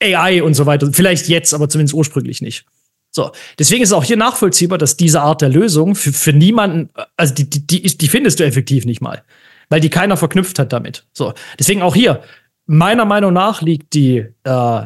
AI 0.00 0.42
und 0.44 0.54
so 0.54 0.64
weiter. 0.64 0.88
Vielleicht 0.92 1.28
jetzt, 1.28 1.54
aber 1.54 1.68
zumindest 1.68 1.94
ursprünglich 1.94 2.40
nicht. 2.40 2.64
So, 3.10 3.32
deswegen 3.58 3.82
ist 3.82 3.88
es 3.88 3.92
auch 3.94 4.04
hier 4.04 4.16
nachvollziehbar, 4.16 4.78
dass 4.78 4.96
diese 4.96 5.22
Art 5.22 5.40
der 5.40 5.48
Lösung 5.48 5.94
für, 5.94 6.12
für 6.12 6.32
niemanden, 6.32 6.90
also 7.16 7.34
die, 7.34 7.48
die, 7.48 7.66
die, 7.66 7.82
die 7.82 8.08
findest 8.08 8.38
du 8.38 8.44
effektiv 8.44 8.84
nicht 8.84 9.00
mal, 9.00 9.22
weil 9.70 9.80
die 9.80 9.90
keiner 9.90 10.16
verknüpft 10.16 10.58
hat 10.58 10.72
damit. 10.72 11.06
So, 11.12 11.32
deswegen 11.58 11.82
auch 11.82 11.94
hier, 11.94 12.22
meiner 12.66 13.06
Meinung 13.06 13.32
nach 13.32 13.62
liegt 13.62 13.94
die 13.94 14.26
äh, 14.44 14.82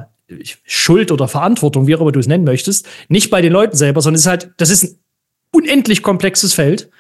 Schuld 0.65 1.11
oder 1.11 1.29
Verantwortung, 1.29 1.87
wie 1.87 1.95
auch 1.95 2.01
immer 2.01 2.13
du 2.13 2.21
es 2.21 2.27
nennen 2.27 2.45
möchtest, 2.45 2.89
nicht 3.09 3.31
bei 3.31 3.43
den 3.43 3.53
Leuten 3.53 3.77
selber, 3.77 4.01
sondern 4.01 4.17
es 4.17 4.23
ist 4.23 4.29
halt, 4.29 4.51
das 4.57 4.71
ist 4.71 4.85
ein 4.85 4.99
unendlich 5.53 6.03
komplexes 6.03 6.55
Feld. 6.55 6.91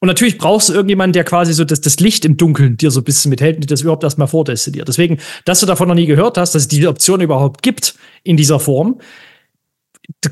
Und 0.00 0.06
natürlich 0.06 0.38
brauchst 0.38 0.68
du 0.68 0.74
irgendjemanden, 0.74 1.12
der 1.12 1.24
quasi 1.24 1.52
so 1.52 1.64
das, 1.64 1.80
das 1.80 1.98
Licht 1.98 2.24
im 2.24 2.36
Dunkeln 2.36 2.76
dir 2.76 2.92
so 2.92 3.00
ein 3.00 3.04
bisschen 3.04 3.30
mithält 3.30 3.56
und 3.56 3.62
dir 3.62 3.66
das 3.66 3.80
überhaupt 3.80 4.04
erstmal 4.04 4.28
vordestilliert. 4.28 4.86
Deswegen, 4.86 5.18
dass 5.44 5.58
du 5.58 5.66
davon 5.66 5.88
noch 5.88 5.96
nie 5.96 6.06
gehört 6.06 6.38
hast, 6.38 6.54
dass 6.54 6.62
es 6.62 6.68
diese 6.68 6.88
Option 6.88 7.20
überhaupt 7.20 7.62
gibt 7.62 7.94
in 8.22 8.36
dieser 8.36 8.60
Form, 8.60 9.00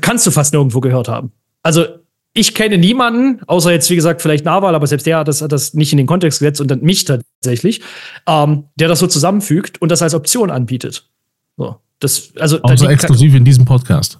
kannst 0.01 0.25
du 0.25 0.31
fast 0.31 0.53
nirgendwo 0.53 0.79
gehört 0.79 1.07
haben. 1.07 1.31
Also 1.63 1.85
ich 2.33 2.53
kenne 2.53 2.77
niemanden, 2.77 3.41
außer 3.47 3.71
jetzt, 3.71 3.89
wie 3.89 3.95
gesagt, 3.95 4.21
vielleicht 4.21 4.45
Nawal, 4.45 4.75
aber 4.75 4.85
selbst 4.85 5.07
der 5.07 5.17
hat 5.17 5.27
das, 5.27 5.41
hat 5.41 5.51
das 5.51 5.73
nicht 5.73 5.91
in 5.91 5.97
den 5.97 6.05
Kontext 6.05 6.39
gesetzt 6.39 6.61
und 6.61 6.69
dann 6.69 6.81
mich 6.81 7.05
tatsächlich, 7.05 7.81
ähm, 8.27 8.65
der 8.75 8.87
das 8.87 8.99
so 8.99 9.07
zusammenfügt 9.07 9.81
und 9.81 9.89
das 9.89 10.01
als 10.01 10.13
Option 10.13 10.51
anbietet. 10.51 11.09
So, 11.57 11.77
das, 11.99 12.33
also, 12.39 12.61
außer 12.61 12.89
exklusiv 12.89 13.33
in 13.33 13.43
diesem 13.43 13.65
Podcast. 13.65 14.19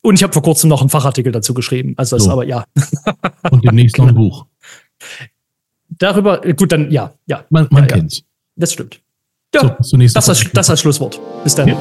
Und 0.00 0.14
ich 0.14 0.22
habe 0.22 0.32
vor 0.32 0.42
kurzem 0.42 0.70
noch 0.70 0.80
einen 0.80 0.90
Fachartikel 0.90 1.30
dazu 1.30 1.54
geschrieben. 1.54 1.94
Also 1.96 2.16
das 2.16 2.24
so. 2.24 2.30
aber 2.30 2.44
ja. 2.44 2.64
Und 3.50 3.64
demnächst 3.64 3.98
noch 3.98 4.08
ein 4.08 4.14
Buch. 4.14 4.46
Darüber, 5.90 6.40
gut, 6.40 6.72
dann 6.72 6.90
ja, 6.90 7.12
ja. 7.26 7.44
Man, 7.50 7.68
man 7.70 7.84
ja, 7.84 7.88
kennt's. 7.88 8.18
Ja. 8.18 8.24
Das 8.56 8.72
stimmt. 8.72 9.00
Ja, 9.54 9.76
so, 9.80 9.96
das, 9.96 10.28
als, 10.28 10.50
das 10.52 10.70
als 10.70 10.80
Schlusswort. 10.80 11.20
Bis 11.44 11.54
dann. 11.54 11.68
Ja. 11.68 11.76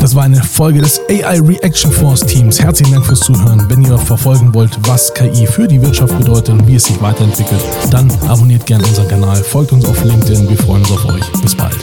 Das 0.00 0.14
war 0.14 0.24
eine 0.24 0.42
Folge 0.42 0.80
des 0.80 1.00
AI 1.08 1.40
Reaction 1.40 1.92
Force 1.92 2.20
Teams. 2.20 2.60
Herzlichen 2.60 2.92
Dank 2.92 3.06
fürs 3.06 3.20
Zuhören. 3.20 3.64
Wenn 3.68 3.82
ihr 3.84 3.98
verfolgen 3.98 4.52
wollt, 4.54 4.76
was 4.88 5.12
KI 5.14 5.46
für 5.46 5.68
die 5.68 5.80
Wirtschaft 5.80 6.16
bedeutet 6.18 6.50
und 6.50 6.66
wie 6.66 6.76
es 6.76 6.84
sich 6.84 7.00
weiterentwickelt, 7.00 7.62
dann 7.90 8.10
abonniert 8.28 8.66
gerne 8.66 8.84
unseren 8.84 9.08
Kanal, 9.08 9.36
folgt 9.36 9.72
uns 9.72 9.84
auf 9.84 10.02
LinkedIn. 10.04 10.48
Wir 10.48 10.58
freuen 10.58 10.82
uns 10.82 10.90
auf 10.90 11.04
euch. 11.06 11.32
Bis 11.42 11.54
bald. 11.54 11.76